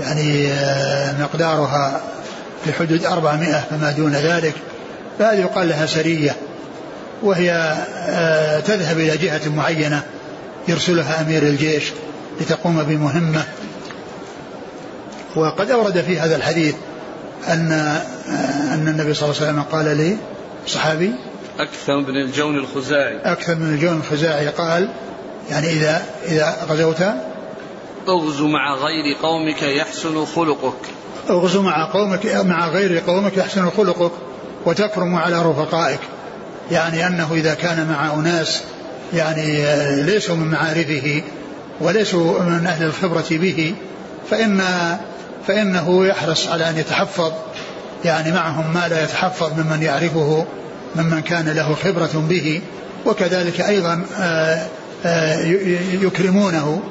[0.00, 2.00] يعني آه، مقدارها
[2.64, 4.54] في حدود أربعمائة فما دون ذلك.
[5.18, 6.36] فهذه يقال لها سرية
[7.22, 7.52] وهي
[8.08, 10.02] آه، تذهب إلى جهة معينة
[10.68, 11.92] يرسلها أمير الجيش
[12.40, 13.44] لتقوم بمهمة.
[15.36, 16.74] وقد أورد في هذا الحديث
[17.48, 17.72] أن
[18.72, 20.16] أن النبي صلى الله عليه وسلم قال لي
[20.66, 21.12] صحابي
[21.58, 23.18] أكثر بن الجون الخزاعي.
[23.24, 24.88] أكثر من الجون الخزاعي قال
[25.50, 27.02] يعني إذا إذا غزوت
[28.08, 30.78] اغزو مع غير قومك يحسن خلقك.
[31.30, 34.12] اغزو مع قومك مع غير قومك يحسن خلقك.
[34.66, 36.00] وتكرم على رفقائك.
[36.70, 38.62] يعني أنه إذا كان مع أناس
[39.14, 39.64] يعني
[40.02, 41.22] ليسوا من معارفه
[41.80, 43.74] وليسوا من أهل الخبرة به
[44.30, 44.60] فإن
[45.46, 47.32] فإنه يحرص على أن يتحفظ.
[48.04, 50.46] يعني معهم ما لا يتحفظ ممن يعرفه
[50.96, 52.60] ممن كان له خبرة به
[53.06, 54.66] وكذلك أيضا آه،
[55.04, 55.38] آه،
[55.92, 56.82] يكرمونه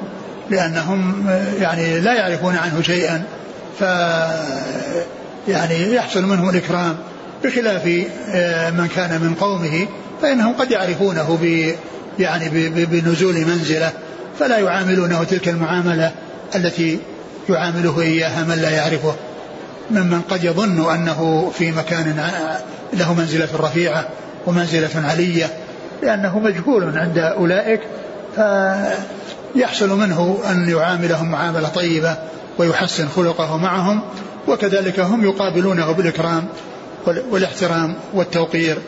[0.50, 3.22] لأنهم آه، يعني لا يعرفون عنه شيئا.
[3.78, 3.82] ف
[5.48, 6.96] يعني يحصل منه الإكرام.
[7.44, 7.86] بخلاف
[8.78, 9.86] من كان من قومه
[10.22, 11.74] فإنهم قد يعرفونه ب
[12.18, 12.48] يعني
[12.86, 13.92] بنزول منزلة
[14.38, 16.12] فلا يعاملونه تلك المعاملة
[16.54, 16.98] التي
[17.48, 19.14] يعامله إياها من لا يعرفه.
[19.90, 22.30] ممن قد يظن أنه في مكان
[22.92, 24.08] له منزلة رفيعة
[24.46, 25.46] ومنزلة علية
[26.02, 27.80] لأنه مجهول عند أولئك
[29.54, 32.16] فيحصل منه أن يعاملهم معاملة طيبة
[32.58, 34.00] ويحسن خلقه معهم
[34.48, 36.44] وكذلك هم يقابلونه بالإكرام
[37.06, 38.78] والاحترام والتوقير.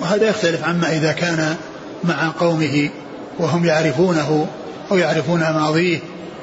[0.00, 1.56] وهذا يختلف عما إذا كان
[2.04, 2.90] مع قومه
[3.38, 4.46] وهم يعرفونه
[4.90, 5.98] أو يعرفون ماضيه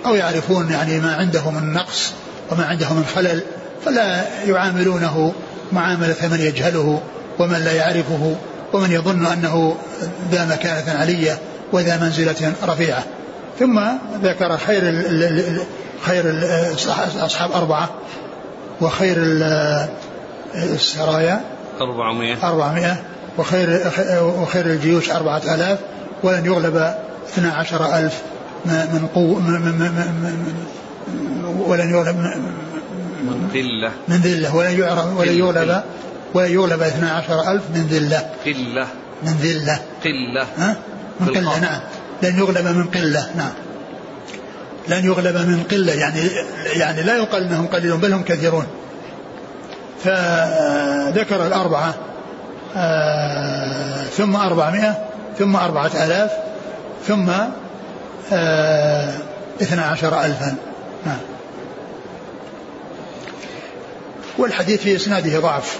[0.05, 2.13] أو يعرفون يعني ما عنده من نقص
[2.51, 3.41] وما عنده من خلل
[3.85, 5.33] فلا يعاملونه
[5.71, 7.01] معاملة من يجهله
[7.39, 8.35] ومن لا يعرفه
[8.73, 9.75] ومن يظن أنه
[10.31, 11.37] ذا مكانة علية
[11.71, 13.03] وذا منزلة رفيعة.
[13.59, 13.79] ثم
[14.23, 15.61] ذكر خير ال
[16.05, 16.23] خير
[17.19, 17.89] أصحاب أربعة
[18.81, 19.17] وخير
[20.55, 21.41] السرايا.
[21.81, 22.97] أربعمائة أربعمائة
[23.37, 23.81] وخير
[24.21, 25.79] وخير الجيوش أربعة آلاف.
[26.23, 26.93] ولن يغلب
[27.27, 28.21] اثنا عشر ألف
[28.65, 29.39] من قوة
[31.67, 32.15] ولن يغلب
[33.23, 34.55] من ذلة من ذلة.
[34.55, 35.83] ولن يعرف ولن يغلب
[36.33, 38.29] ولن يغلب اثنا عشر ألف من ذلة.
[38.45, 38.87] قلة.
[39.23, 39.79] من ذلة.
[40.03, 40.47] قلة.
[40.57, 40.75] ها؟
[41.19, 41.79] من قلة نعم.
[42.23, 43.51] لن يغلب من قلة نعم.
[44.87, 46.19] لن يغلب من قلة يعني
[46.75, 48.65] يعني لا يقال إنهم قليلون بل هم كثيرون.
[50.03, 51.93] فذكر الأربعة
[52.75, 54.97] آه ثم أربعمائة
[55.39, 56.31] ثم أربعة آلاف
[57.07, 57.29] ثم
[58.33, 59.13] آه
[59.61, 60.55] اثنا عشر ألفا.
[61.05, 61.19] نعم
[64.37, 65.79] والحديث في إسناده ضعف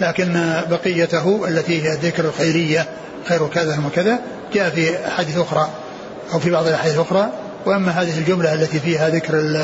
[0.00, 2.86] لكن بقيته التي هي ذكر الخيرية
[3.28, 4.18] خير كذا وكذا
[4.54, 5.68] جاء في أحاديث أخرى
[6.32, 7.30] أو في بعض الأحاديث الأخرى.
[7.66, 9.62] وأما هذه الجملة التي فيها ذكر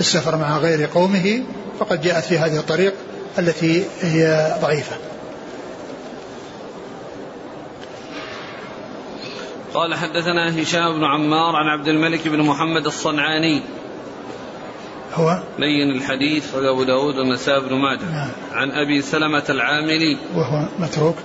[0.00, 1.42] السفر مع غير قومه
[1.80, 2.94] فقد جاءت في هذه الطريق.
[3.38, 4.96] التي هي ضعيفة.
[9.74, 13.62] قال حدثنا هشام بن عمار عن عبد الملك بن محمد الصنعاني.
[15.14, 18.04] هو؟ لين الحديث أبو داود والنسائي بن ماجه.
[18.04, 18.30] نعم.
[18.52, 20.18] عن أبي سلمة العاملي.
[20.34, 21.16] وهو متروك.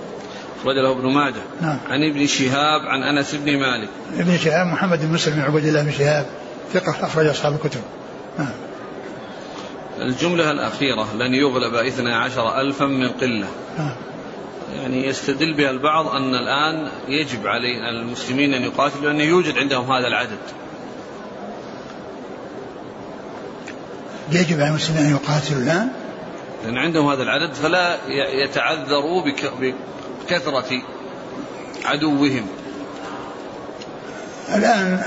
[0.64, 1.42] له ابن ماجه.
[1.60, 1.78] نعم.
[1.88, 3.88] عن ابن شهاب عن أنس بن مالك.
[4.18, 6.26] ابن شهاب محمد بن مسلم بن عبد الله بن شهاب.
[6.72, 7.80] ثقة أخرج أصحاب الكتب.
[8.38, 8.65] نعم.
[10.00, 13.48] الجملة الأخيرة لن يغلب إثنى عشر ألفا من قلة.
[13.78, 13.94] نعم.
[14.74, 20.06] يعني يستدل بها البعض أن الآن يجب على المسلمين أن يقاتلوا لأنه يوجد عندهم هذا
[20.06, 20.38] العدد.
[24.32, 25.88] يجب على المسلمين أن يقاتلوا الآن؟
[26.64, 27.96] لأن عندهم هذا العدد فلا
[28.44, 29.24] يتعذروا
[30.28, 30.82] بكثرة
[31.84, 32.46] عدوهم.
[34.54, 35.02] الآن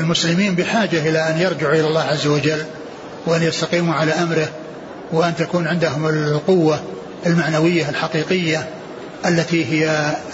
[0.00, 2.64] المسلمين بحاجة إلى أن يرجعوا إلى الله عز وجل.
[3.26, 4.48] وأن يستقيموا على أمره
[5.12, 6.80] وأن تكون عندهم القوة
[7.26, 8.68] المعنوية الحقيقية
[9.26, 9.88] التي هي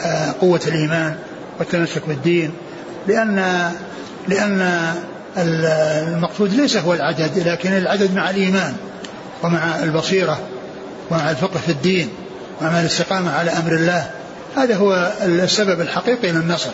[0.04, 1.16] آه، قوة الإيمان
[1.58, 2.52] والتمسك بالدين.
[3.08, 3.70] لأن
[4.28, 4.92] لأن
[5.36, 8.74] المقصود ليس هو العدد لكن العدد مع الإيمان
[9.42, 10.38] ومع البصيرة
[11.10, 12.08] ومع الفقه في الدين
[12.60, 14.10] ومع الاستقامة على أمر الله.
[14.56, 16.70] هذا هو السبب الحقيقي للنصر.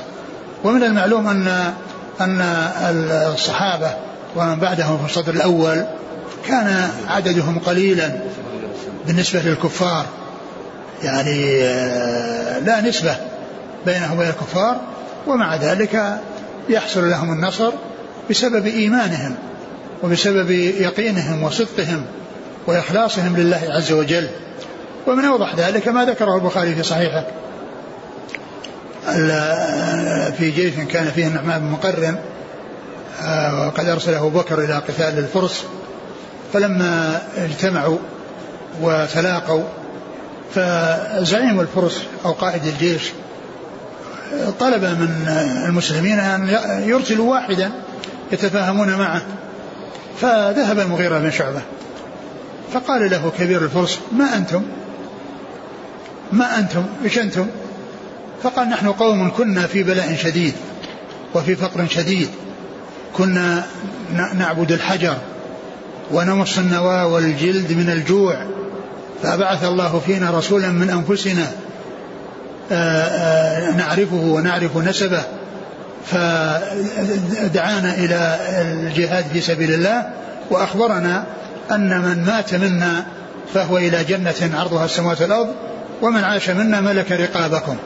[0.64, 1.72] ومن المعلوم أن
[2.20, 2.40] أن
[3.34, 3.90] الصحابة
[4.36, 5.84] ومن بعدهم في الصدر الأول
[6.48, 8.12] كان عددهم قليلا
[9.06, 10.06] بالنسبة للكفار.
[11.02, 11.62] يعني
[12.60, 13.16] لا نسبة
[13.86, 14.80] بينه وبين الكفار
[15.26, 16.20] ومع ذلك
[16.68, 17.72] يحصل لهم النصر
[18.30, 19.34] بسبب إيمانهم
[20.02, 22.04] وبسبب يقينهم وصدقهم
[22.66, 24.28] وإخلاصهم لله عز وجل.
[25.06, 27.24] ومن أوضح ذلك ما ذكره البخاري في صحيحه.
[30.38, 32.35] في جيش كان فيه النعمان بن مقرن آه،
[33.66, 35.64] وقد أرسله أبو بكر إلى قتال الفرس
[36.52, 37.98] فلما اجتمعوا
[38.80, 39.64] وتلاقوا
[40.54, 43.12] فزعيم الفرس أو قائد الجيش
[44.60, 45.28] طلب من
[45.68, 46.48] المسلمين أن
[46.86, 47.72] يرسلوا واحدا
[48.32, 49.22] يتفاهمون معه
[50.20, 51.60] فذهب المغيرة بن شعبة
[52.72, 54.62] فقال له كبير الفرس ما أنتم؟
[56.32, 57.46] ما أنتم؟ إيش أنتم؟
[58.42, 60.54] فقال نحن قوم كنا في بلاء شديد
[61.34, 62.28] وفي فقر شديد
[63.12, 63.64] كنا
[64.34, 65.16] نعبد الحجر
[66.12, 68.36] ونمص النوى والجلد من الجوع
[69.22, 71.46] فبعث الله فينا رسولا من أنفسنا
[72.72, 75.22] آه، آه، نعرفه ونعرف نسبه
[76.06, 80.10] فدعانا إلى الجهاد في سبيل الله
[80.50, 81.24] وأخبرنا
[81.70, 83.06] أن من مات منا
[83.54, 85.48] فهو إلى جنة عرضها السماوات والأرض
[86.02, 87.76] ومن عاش منا ملك رقابكم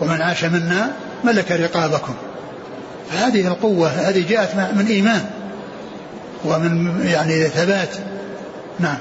[0.00, 0.90] ومن عاش منا
[1.24, 2.14] ملك رقابكم.
[3.10, 5.24] فهذه القوة هذه جاءت من إيمان
[6.44, 7.96] ومن يعني ثبات.
[8.78, 8.98] نعم.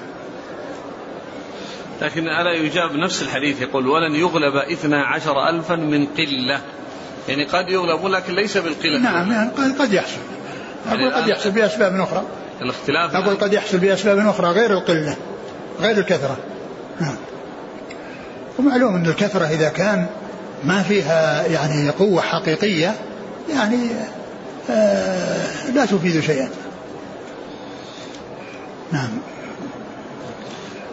[2.02, 6.60] لكن ألا يجاب نفس الحديث يقول ولن يغلب اثنا عشر ألفا من قلة.
[7.30, 9.00] يعني قد يغلب لكن ليس بالقلة.
[9.00, 9.50] نعم يعني
[9.80, 10.18] قد يحصل.
[10.88, 12.24] أقول قد يحصل بأسباب أخرى.
[12.62, 15.16] الاختلاف أقول قد يحصل بأسباب أخرى غير القلة
[15.82, 16.38] غير الكثرة.
[17.02, 17.16] نعم.
[18.60, 20.06] ومعلوم أن الكثرة إذا كان
[20.64, 22.96] ما فيها يعني قوة حقيقية
[23.50, 23.90] يعني
[24.70, 26.50] آه لا تفيد شيئا.
[28.92, 29.10] نعم.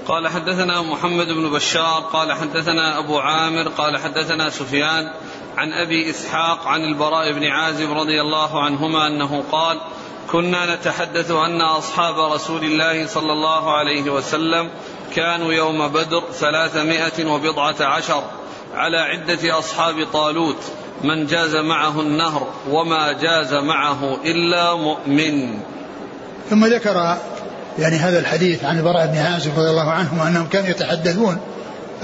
[0.06, 5.12] قال حدثنا محمد بن بشار قال حدثنا أبو عامر قال حدثنا سفيان
[5.56, 9.80] عن أبي إسحاق عن البراء بن عازب رضي الله عنهما أنه قال
[10.32, 14.70] كنا نتحدث أن أصحاب رسول الله صلى الله عليه وسلم
[15.14, 18.24] كانوا يوم بدر ثلاثمائة وبضعة عشر
[18.74, 20.72] على عدة أصحاب طالوت
[21.04, 25.58] من جاز معه النهر وما جاز معه إلا مؤمن.
[26.50, 27.16] ثم ذكر
[27.78, 31.38] يعني هذا الحديث عن البراء بن عازب رضي الله عنهم أنهم كانوا يتحدثون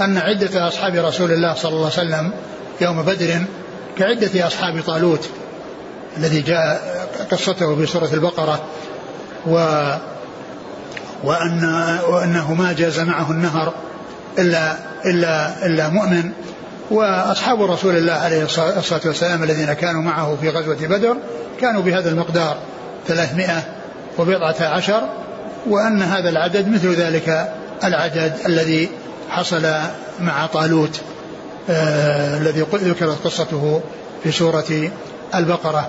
[0.01, 2.31] أن عدة أصحاب رسول الله صلى الله عليه وسلم
[2.81, 3.41] يوم بدر
[3.97, 5.29] كعدة أصحاب طالوت
[6.17, 8.63] الذي جاء قصته في سورة البقرة
[9.47, 9.55] و
[11.23, 11.63] وأن
[12.09, 13.73] وأنه ما جاز معه النهر
[14.39, 16.31] إلا إلا إلا مؤمن
[16.91, 21.17] وأصحاب رسول الله عليه الصلاة والسلام الذين كانوا معه في غزوة بدر
[21.61, 22.57] كانوا بهذا المقدار
[23.07, 23.63] ثلاثمائة
[24.17, 25.09] وبضعة عشر
[25.67, 28.89] وأن هذا العدد مثل ذلك العدد الذي
[29.29, 29.67] حصل
[30.19, 31.01] مع طالوت
[31.69, 33.81] آه الذي ذكرت قصته
[34.23, 34.89] في سورة
[35.35, 35.87] البقرة.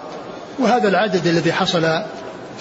[0.59, 2.03] وهذا العدد الذي حصل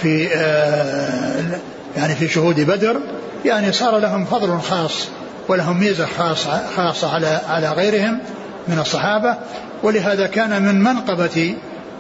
[0.02, 1.60] في آه
[1.98, 2.98] يعني في شهود بدر
[3.46, 5.08] يعني صار لهم فضل خاص
[5.50, 8.20] ولهم ميزة خاصة, خاصة على على غيرهم
[8.68, 9.36] من الصحابة
[9.84, 11.56] ولهذا كان من منقبة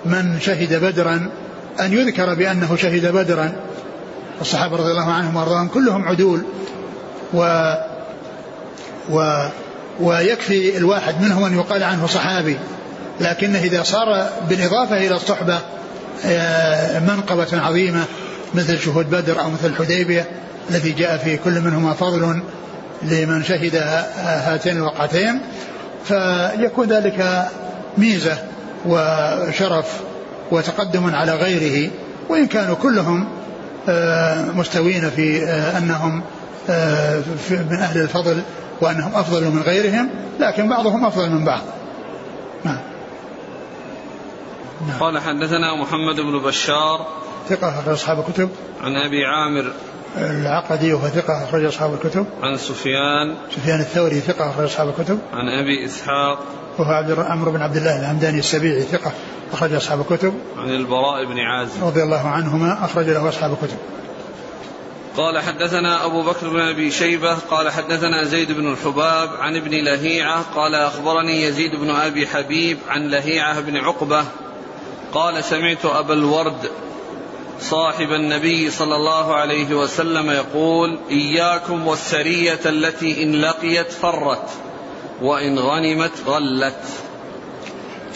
[0.05, 1.29] من شهد بدرا
[1.79, 3.51] أن يذكر بأنه شهد بدرا.
[4.41, 6.43] الصحابة رضي الله عنهم وأرضاهم كلهم عدول
[7.33, 7.73] و
[9.09, 9.47] و
[9.99, 12.57] ويكفي الواحد منهم أن يقال عنه صحابي
[13.21, 15.59] لكنه إذا صار بالإضافة إلى الصحبة
[16.25, 18.05] آه، منقبة عظيمة
[18.53, 20.25] مثل شهود بدر أو مثل الحديبية
[20.69, 22.41] الذي جاء في كل منهما فضل
[23.01, 23.75] لمن شهد
[24.25, 25.41] هاتين الوقعتين
[26.05, 27.47] فيكون ذلك
[27.97, 28.37] ميزة
[28.85, 29.99] وشرف
[30.51, 31.91] وتقدم على غيره
[32.29, 33.27] وإن كانوا كلهم
[33.89, 36.23] آه، مستوين في آه، أنهم
[36.69, 37.21] آه،
[37.51, 38.41] من أهل الفضل
[38.81, 41.61] وأنهم أفضل من غيرهم لكن بعضهم أفضل من بعض
[42.63, 42.79] نعم
[44.87, 44.99] نعم.
[44.99, 47.07] قال حدثنا محمد بن بشار
[47.49, 48.49] ثقة أخرج أصحاب الكتب.
[48.81, 49.71] عن أبي عامر.
[50.17, 52.25] العقدي وهو ثقة أخرج أصحاب الكتب.
[52.43, 53.35] عن سفيان.
[53.55, 55.19] سفيان الثوري ثقة أخرج أصحاب الكتب.
[55.33, 56.39] عن أبي إسحاق.
[56.77, 59.11] وهو عبد عمرو بن عبد الله الهمداني السبيعي ثقة
[59.53, 60.33] أخرج أصحاب الكتب.
[60.57, 61.83] عن البراء بن عازب.
[61.83, 63.77] رضي الله عنهما أخرج له أصحاب الكتب.
[65.17, 70.41] قال حدثنا أبو بكر بن أبي شيبة قال حدثنا زيد بن الحباب عن ابن لهيعة
[70.55, 74.23] قال أخبرني يزيد بن أبي حبيب عن لهيعة بن عقبة
[75.13, 76.69] قال سمعت أبا الورد
[77.61, 84.49] صاحب النبي صلى الله عليه وسلم يقول إياكم والسرية التي إن لقيت فرت
[85.21, 86.81] وإن غنمت غلت.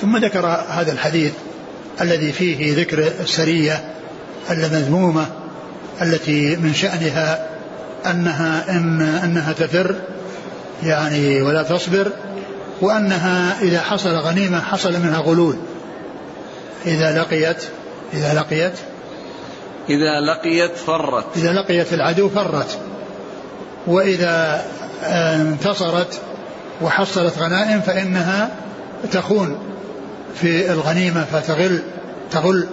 [0.01, 1.33] ثم ذكر هذا الحديث
[2.01, 3.93] الذي فيه ذكر السرية
[4.49, 5.25] المذمومة
[6.01, 7.49] التي من شأنها
[8.05, 9.95] أنها إن أنها تفر
[10.83, 12.11] يعني ولا تصبر
[12.81, 15.57] وأنها إذا حصل غنيمة حصل منها غلول.
[16.85, 17.63] إذا لقيت
[18.13, 18.73] إذا لقيت
[19.89, 21.25] إذا لقيت فرت.
[21.36, 22.77] إذا لقيت العدو فرت.
[23.88, 24.65] وإذا
[25.03, 26.21] انتصرت
[26.81, 28.49] وحصلت غنائم فإنها
[29.11, 29.57] تخون
[30.36, 31.79] في الغنيمة فتغل
[32.31, 32.67] تغل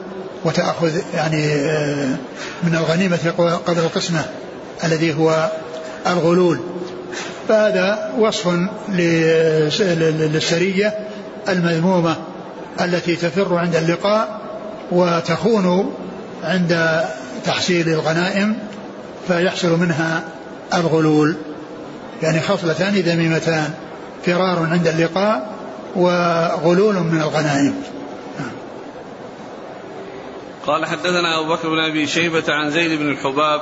[0.45, 2.17] وتأخذ يعني آه،
[2.63, 3.19] من الغنيمة
[3.67, 4.25] قدر القسمة
[4.85, 5.51] الذي هو
[6.07, 6.61] الغلول.
[7.49, 8.49] فهذا وصف
[8.89, 10.99] للسرية
[11.49, 12.17] المذمومة
[12.81, 14.41] التي تفر عند اللقاء
[14.93, 15.95] وتخون
[16.43, 17.05] عند
[17.45, 18.59] تحصيل الغنائم
[19.29, 20.25] فيحصل منها
[20.75, 21.37] الغلول
[22.23, 23.71] يعني خصلتان ذميمتان
[24.27, 25.55] فرار عند اللقاء
[25.97, 27.75] وغلول من الغنائم.
[30.67, 33.61] قال حدثنا أبو بكر بن أبي شيبة عن زيد بن الحباب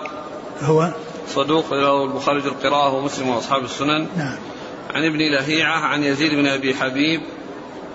[0.63, 0.91] هو؟
[1.29, 4.07] صدوق له البخاري القراءة ومسلم وأصحاب السنن.
[4.17, 4.37] نعم.
[4.95, 7.21] عن ابن لهيعة عن يزيد بن أبي حبيب.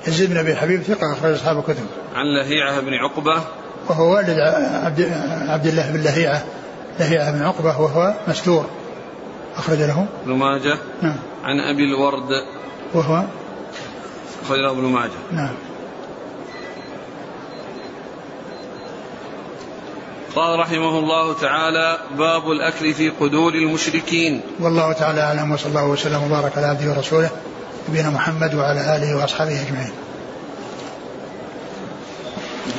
[0.07, 1.85] يزيد بن أبي حبيب ثقة أخرج أصحاب الكتب.
[2.15, 3.43] عن لهيعة بن عقبة
[3.89, 4.39] وهو والد
[4.85, 5.11] عبد,
[5.47, 6.43] عبد الله بن لهيعة
[6.99, 8.65] لهيعة بن عقبة وهو مستور.
[9.57, 10.05] أخرج له.
[10.23, 10.77] ابن ماجه.
[11.01, 11.15] نعم.
[11.43, 12.29] عن أبي الورد.
[12.93, 13.23] وهو؟
[14.45, 15.11] أخرج له ابن ماجه.
[15.31, 15.53] نعم.
[20.35, 24.41] قال رحمه الله تعالى باب الأكل في قدور المشركين.
[24.59, 27.29] والله تعالى أعلم وصلى الله وسلم وبارك على عبده ورسوله
[27.89, 29.91] نبينا محمد وعلى آله وأصحابه أجمعين.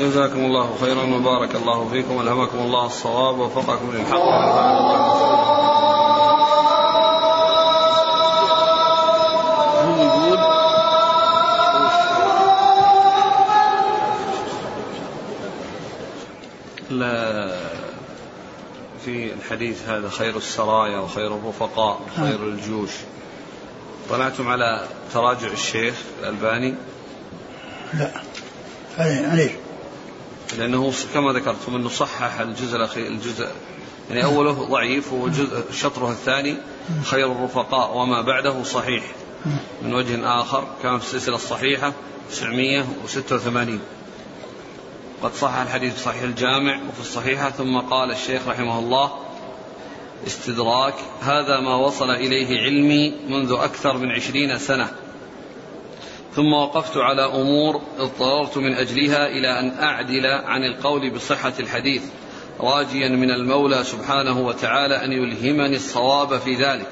[0.01, 2.17] جزاكم الله خيرا وبارك الله فيكم.
[2.17, 4.19] والهمكم الله الصواب ووفقكم للحق.
[4.19, 5.15] ونفعنا
[19.05, 22.49] في الحديث هذا خير السرايا وخير الرفقاء وخير نعم.
[22.49, 22.91] الجيوش.
[24.11, 26.75] طلعتم على تراجع الشيخ الألباني؟
[27.95, 28.11] لا.
[28.99, 29.64] عليه.
[30.59, 33.47] لأنه كما ذكرتم أنه صحح الجزء الأخير الجزء
[34.11, 36.57] يعني أوله ضعيف وجزء شطره الثاني
[37.05, 39.05] خير الرفقاء وما بعده صحيح.
[39.83, 41.93] من وجه آخر كان في السلسلة الصحيحة
[42.31, 43.81] 986
[45.23, 49.13] قد صح الحديث في صحيح الجامع وفي الصحيحة ثم قال الشيخ رحمه الله
[50.27, 54.93] استدراك هذا ما وصل إليه علمي منذ أكثر من عشرين سنة.
[56.37, 62.03] ثم وقفت على أمور اضطررت من أجلها إلى أن أعدل عن القول بصحة الحديث
[62.61, 66.89] راجيا من المولى سبحانه وتعالى أن يلهمني الصواب في ذلك.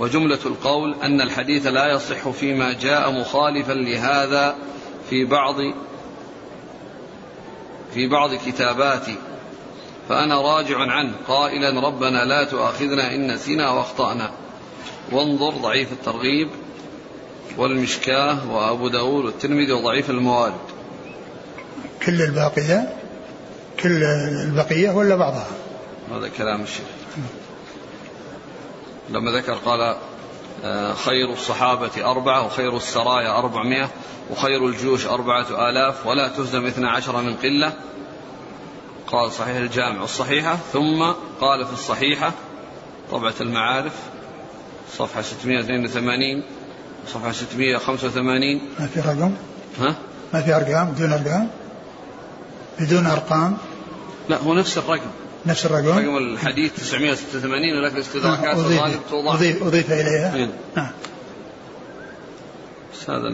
[0.00, 4.56] وجملة القول أن الحديث لا يصح فيما جاء مخالفا لهذا
[5.10, 5.56] في بعض
[7.94, 9.16] في بعض كتاباتي.
[10.08, 14.30] فأنا راجع عنه قائلا ربنا لا تؤاخذنا إن نسينا وأخطأنا.
[15.12, 16.48] وانظر ضعيف الترغيب.
[17.58, 20.60] والمشكاة وأبو داود والترمذي وضعيف الموارد.
[22.06, 22.96] كل الباقية
[23.80, 24.02] كل
[24.46, 25.46] البقية ولا بعضها؟
[26.14, 26.86] هذا كلام الشيخ.
[29.10, 29.96] لما ذكر قال
[30.64, 33.90] آه، خير الصحابة أربعة وخير السرايا أربعمائة
[34.30, 37.72] وخير الجيوش أربعة آلاف ولا تهزم اثنا عشر من قلة.
[39.06, 41.02] قال صحيح الجامع والصحيحة ثم
[41.40, 42.32] قال في الصحيحة
[43.10, 43.92] طبعة المعارف
[44.92, 46.42] صفحة 682
[47.08, 49.34] صفحة 685 ما في رقم؟
[49.78, 49.94] ها؟
[50.34, 51.48] ما في أرقام بدون أرقام؟
[52.80, 53.56] بدون أرقام؟
[54.28, 55.10] لا هو نفس الرقم
[55.46, 60.50] نفس الرقم رقم الحديث 986 ولكن الاستدراكات الغالب توضح أضيف, أضيف إليها إيه.
[60.76, 60.90] نعم
[62.92, 63.32] بس هذا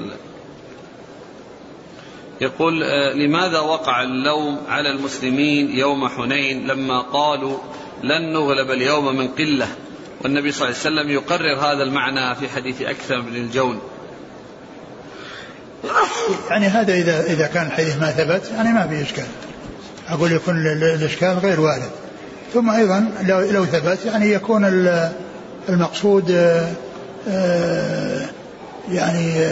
[2.40, 7.58] يقول آه، لماذا وقع اللوم على المسلمين يوم حنين لما قالوا
[8.02, 9.68] لن نغلب اليوم من قلة
[10.24, 13.80] والنبي صلى الله عليه وسلم يقرر هذا المعنى في حديث أكثر بن الجون.
[16.50, 19.26] يعني هذا إذا إذا كان الحديث ما ثبت يعني ما في إشكال.
[20.08, 21.90] أقول يكون الإشكال غير وارد.
[22.54, 24.64] ثم أيضا لو لو ثبت يعني يكون
[25.68, 26.72] المقصود آه،
[27.28, 28.26] آه،
[28.90, 29.46] يعني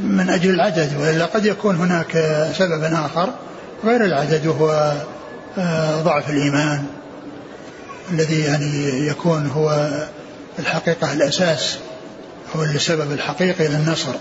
[0.00, 2.12] من أجل العدد وإلا قد يكون هناك
[2.58, 3.30] سبب آخر
[3.84, 4.92] غير العدد وهو
[5.58, 6.84] آه، ضعف الإيمان.
[8.10, 9.90] الذي يعني يكون هو
[10.58, 11.78] الحقيقة الأساس
[12.56, 14.14] هو السبب الحقيقي للنصر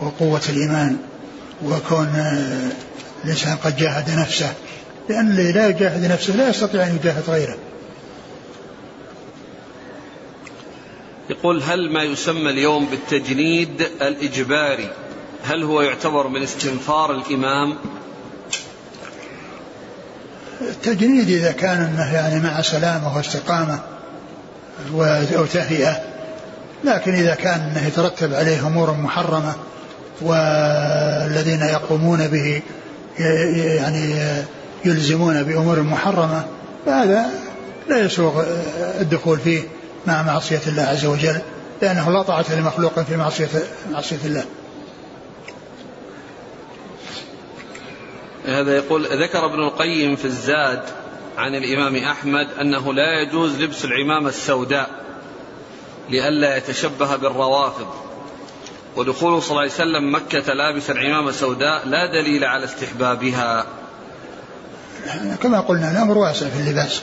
[0.00, 0.96] وقوة الإيمان
[1.64, 2.72] وكون آه،
[3.24, 4.52] الإنسان قد جاهد نفسه
[5.08, 7.56] لأن الذي لا يجاهد نفسه لا يستطيع أن يجاهد غيره.
[11.30, 14.90] يقول هل ما يسمى اليوم بالتجنيد الإجباري؟
[15.44, 17.76] هل هو يعتبر من استنفار الإمام؟
[20.60, 23.78] التجنيد إذا كان أنه يعني مع سلامة واستقامة
[25.36, 26.00] أو تهيئة.
[26.84, 29.54] لكن إذا كان يترتب عليه أمور محرمة
[30.20, 32.62] والذين يقومون به
[33.18, 34.14] يعني
[34.84, 36.44] يلزمون بأمور محرمة
[36.86, 37.26] فهذا
[37.88, 38.44] لا يسوغ
[39.00, 39.62] الدخول فيه
[40.06, 41.38] مع معصية الله عز وجل
[41.82, 43.48] لأنه لا طاعة لمخلوق في معصية
[43.92, 44.44] معصية الله.
[48.46, 50.82] هذا يقول ذكر ابن القيم في الزاد
[51.38, 54.90] عن الإمام أحمد أنه لا يجوز لبس العمامة السوداء
[56.10, 57.86] لئلا يتشبه بالروافض.
[58.96, 63.66] ودخوله صلى الله عليه وسلم مكة لابسا عمامة سوداء لا دليل على استحبابها.
[65.42, 67.02] كما قلنا الأمر واسع في اللباس.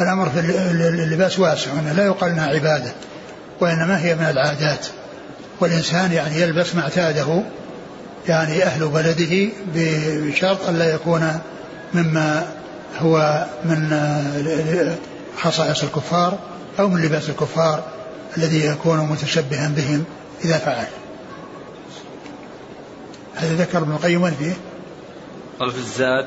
[0.00, 0.40] الأمر في
[1.04, 2.92] اللباس واسع لا يقال إنها عبادة
[3.60, 4.86] وإنما هي من العادات.
[5.60, 7.42] والإنسان يعني يلبس ما اعتاده
[8.28, 11.40] يعني أهل بلده بشرط أن لا يكون
[11.94, 12.48] مما
[12.98, 13.98] هو من
[15.38, 16.38] خصائص الكفار
[16.78, 17.84] أو من لباس الكفار
[18.36, 20.04] الذي يكون متشبها بهم
[20.44, 20.86] إذا فعل.
[23.34, 24.52] هذا ذكر ابن القيم وين فيه؟
[25.60, 26.26] قال في الزاد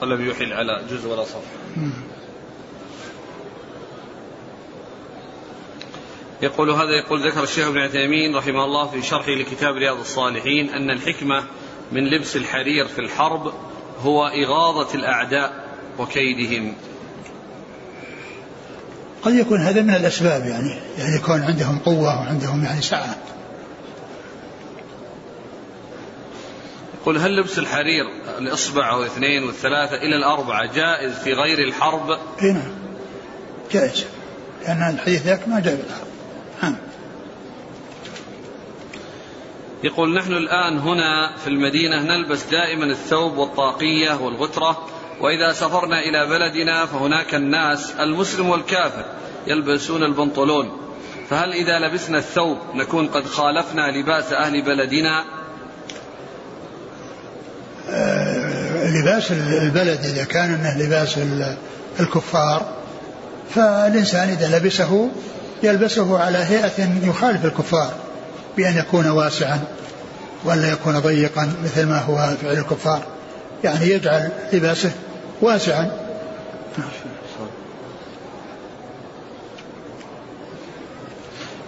[0.00, 1.42] قال بيوحي على جزء ولا صف
[6.42, 10.90] يقول هذا يقول ذكر الشيخ ابن عثيمين رحمه الله في شرحه لكتاب رياض الصالحين أن
[10.90, 11.44] الحكمة
[11.92, 13.52] من لبس الحرير في الحرب
[14.00, 15.52] هو إغاظة الأعداء
[15.98, 16.74] وكيدهم.
[19.22, 23.16] قد يكون هذا من الأسباب يعني يعني يكون عندهم قوة وعندهم يعني سعة.
[27.00, 28.04] يقول هل لبس الحرير
[28.38, 32.10] الإصبع أو الاثنين والثلاثة إلى الأربعة جائز في غير الحرب؟
[32.42, 32.72] اي نعم.
[33.72, 34.04] جائز.
[34.62, 36.11] لأن الحديث ذاك ما جاء بالحرب.
[39.84, 44.86] يقول نحن الآن هنا في المدينة نلبس دائما الثوب والطاقية والغترة
[45.20, 49.04] وإذا سافرنا إلى بلدنا فهناك الناس المسلم والكافر
[49.46, 50.70] يلبسون البنطلون.
[51.30, 55.24] فهل إذا لبسنا الثوب نكون قد خالفنا لباس أهل بلدنا؟
[57.90, 61.18] آه، لباس البلد إذا كان أنه لباس
[62.00, 62.82] الكفار
[63.54, 65.10] فالإنسان إذا لبسه
[65.62, 67.94] يلبسه على هيئة يخالف الكفار
[68.56, 69.60] بأن يكون واسعا
[70.44, 73.02] ولا يكون ضيقا مثل ما هو فعل الكفار.
[73.64, 74.92] يعني يجعل لباسه
[75.40, 75.90] واسعا.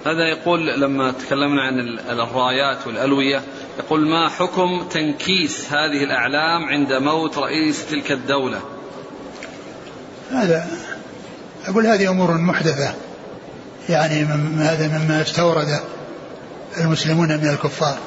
[0.06, 1.80] هذا يقول لما تكلمنا عن
[2.10, 3.42] الرايات والألوية
[3.78, 8.60] يقول ما حكم تنكيس هذه الأعلام عند موت رئيس تلك الدولة؟
[10.30, 10.66] هذا
[11.66, 12.94] أقول هذه أمور محدثة.
[13.88, 14.24] يعني
[14.58, 15.80] هذا مما استورد
[16.78, 17.98] المسلمون من الكفار.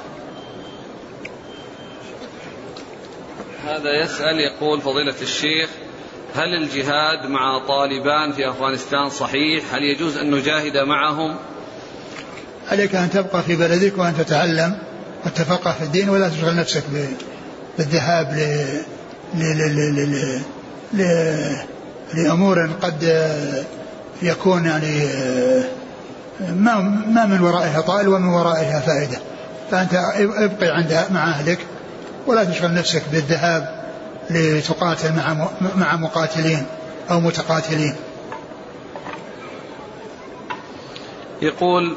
[3.65, 5.69] هذا يسأل يقول فضيلة الشيخ
[6.35, 11.35] هل الجهاد مع طالبان في أفغانستان صحيح؟ هل يجوز أن نجاهد معهم؟
[12.67, 14.77] عليك أن تبقى في بلدك وأن تتعلم
[15.25, 16.83] وتفقه في الدين ولا تشغل نفسك
[17.77, 18.31] بالذهاب
[19.35, 19.39] ل...
[19.39, 19.57] ل...
[19.57, 19.95] ل...
[19.95, 20.41] ل...
[20.93, 21.03] ل...
[22.13, 23.03] لأمور قد
[24.21, 25.07] يكون يعني
[26.39, 29.19] ما ما من ورائها طائل ومن ورائها فائدة.
[29.71, 29.93] فأنت
[30.37, 31.59] ابقي عند مع أهلك
[32.27, 33.83] ولا تشغل نفسك بالذهاب
[34.29, 36.65] لتقاتل مع مع مقاتلين
[37.11, 37.95] أو متقاتلين.
[41.41, 41.95] يقول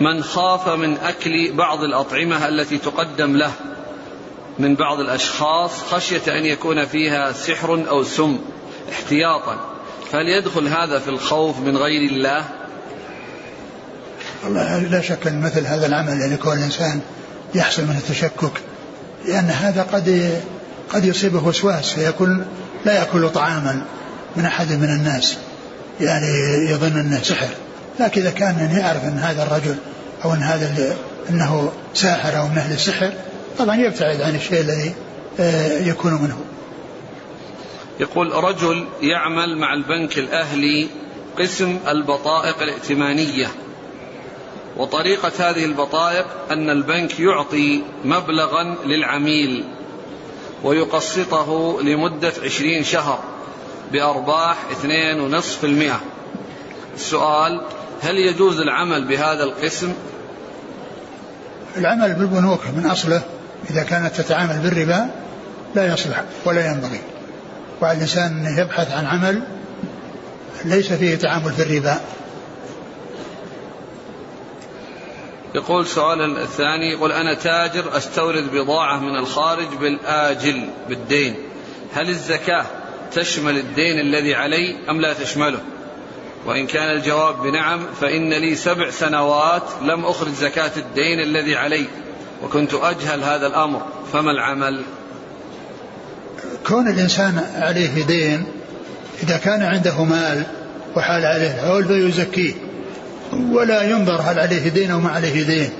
[0.00, 3.52] من خاف من أكل بعض الأطعمة التي تقدم له
[4.58, 8.38] من بعض الأشخاص خشية أن يكون فيها سحر أو سم
[8.92, 9.69] احتياطا.
[10.12, 12.44] فهل يدخل هذا في الخوف من غير الله؟
[14.44, 17.00] والله لا شك أن مثل هذا العمل يعني كل إنسان
[17.54, 18.52] يحصل من التشكك
[19.26, 20.34] لأن هذا قد
[20.92, 22.46] قد يصيبه وسواس فيكون
[22.84, 23.82] لا يأكل طعاما
[24.36, 25.36] من أحد من الناس
[26.00, 26.26] يعني
[26.70, 27.48] يظن أنه سحر.
[28.00, 29.76] لكن إذا كان يعرف أن هذا الرجل
[30.24, 30.96] أو أن هذا
[31.30, 33.12] أنه ساحر أو من أهل السحر
[33.58, 34.94] طبعا يبتعد عن الشيء الذي
[35.40, 36.36] آه، يكون منه.
[38.00, 40.88] يقول رجل يعمل مع البنك الأهلي
[41.38, 43.48] قسم البطائق الائتمانية.
[44.76, 49.64] وطريقة هذه البطائق أن البنك يعطي مبلغا للعميل
[50.64, 53.18] ويقسطه لمدة عشرين شهر
[53.92, 56.00] بأرباح اثنين ونصف في المئة.
[56.94, 57.60] السؤال
[58.02, 59.92] هل يجوز العمل بهذا القسم؟
[61.76, 63.22] العمل بالبنوك من أصله
[63.70, 65.10] إذا كانت تتعامل بالربا
[65.74, 67.00] لا يصلح ولا ينبغي.
[67.80, 69.42] وعلى الإنسان أن يبحث عن عمل
[70.64, 72.00] ليس فيه تعامل في الربا.
[75.54, 81.34] يقول سؤال الثاني يقول أنا تاجر أستورد بضاعة من الخارج بالآجل بالدين.
[81.94, 82.66] هل الزكاة
[83.12, 85.60] تشمل الدين الذي علي أم لا تشمله؟
[86.46, 91.86] وإن كان الجواب بنعم فإن لي سبع سنوات لم أخرج زكاة الدين الذي علي
[92.44, 93.86] وكنت أجهل هذا الأمر.
[94.12, 94.82] فما العمل؟
[96.66, 98.44] كون الإنسان عليه دين
[99.22, 100.42] إذا كان عنده مال
[100.96, 102.52] وحال عليه الحول فيزكيه
[103.32, 105.70] ولا ينظر هل عليه دين أو ما عليه دين.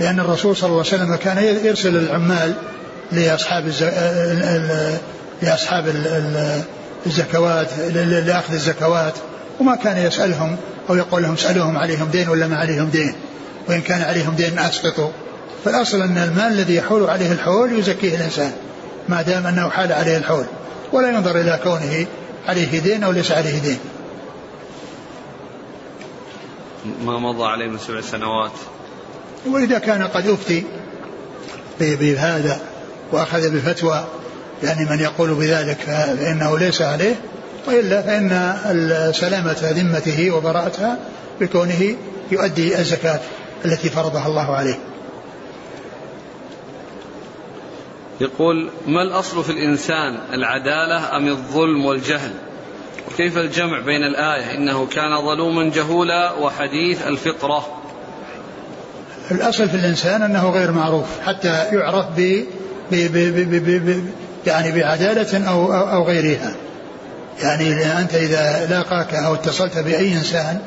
[0.00, 2.54] لأن الرسول صلى الله عليه وسلم كان يرسل العمال
[3.12, 3.72] لأصحاب
[5.42, 5.86] لأصحاب
[7.06, 7.68] الزكوات
[8.26, 9.14] لأخذ الزكوات.
[9.60, 10.56] وما كان يسألهم
[10.90, 13.14] أو يقول لهم اسألوهم عليهم دين ولا ما عليهم دين.
[13.68, 15.10] وإن كان عليهم دين أسقطوا.
[15.64, 18.52] فالأصل أن المال الذي يحول عليه الحول يزكيه الإنسان.
[19.08, 20.44] ما دام أنه حال عليه الحول
[20.92, 22.06] ولا ينظر إلى كونه
[22.48, 23.78] عليه دين أو ليس عليه دين.
[27.04, 28.52] ما مضى عليه من سبع سنوات.
[29.46, 30.64] وإذا كان قد أفتي
[31.80, 32.60] بهذا
[33.12, 34.04] وأخذ بفتوى
[34.62, 35.78] يعني من يقول بذلك
[36.18, 37.14] فإنه ليس عليه
[37.66, 38.52] وإلا فإن
[39.14, 40.98] سلامة ذمته وبراءتها
[41.40, 41.96] بكونه
[42.30, 43.20] يؤدي الزكاة
[43.64, 44.78] التي فرضها الله عليه.
[48.20, 52.30] يقول ما الأصل في الإنسان العدالة أم الظلم والجهل؟
[53.08, 57.66] وكيف الجمع بين الآية؟ إنه كان ظلوما جهولا وحديث الفطرة.
[59.30, 62.44] الأصل في الإنسان أنه غير معروف حتى يعرف ب
[62.90, 64.04] ب ب ب ب ب
[64.46, 66.54] يعني بعدالة أو, أو, أو غيرها.
[67.42, 70.60] يعني أنت إذا لاقاك أو اتصلت بأي إنسان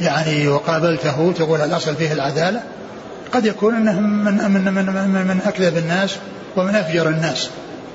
[0.00, 2.62] يعني وقابلته تقول الأصل فيه العدالة
[3.32, 6.16] قد يكون أنه من, من, من, من, من أكذب الناس
[6.56, 7.50] ومن أفجر الناس.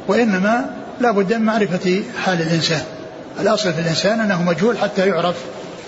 [0.07, 2.82] وإنما لا بد من معرفة حال الإنسان.
[3.39, 5.36] الأصل في الإنسان أنه مجهول حتى يعرف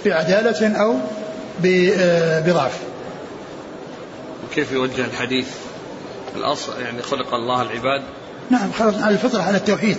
[0.05, 0.95] بعدالة أو
[2.45, 2.79] بضعف.
[4.55, 5.47] كيف يوجه الحديث؟
[6.35, 8.01] الأصل يعني خلق الله العباد.
[8.49, 9.97] نعم خلق على الفطرة على التوحيد.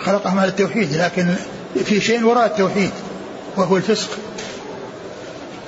[0.00, 1.34] خلقهم على التوحيد لكن
[1.84, 2.90] في شيء وراء التوحيد
[3.56, 4.10] وهو الفسق.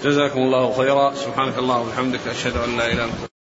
[0.05, 1.15] جزاكم الله خيرا.
[1.15, 3.38] سبحانك اللهم وبحمدك أشهد أن لا إله إلا أنت.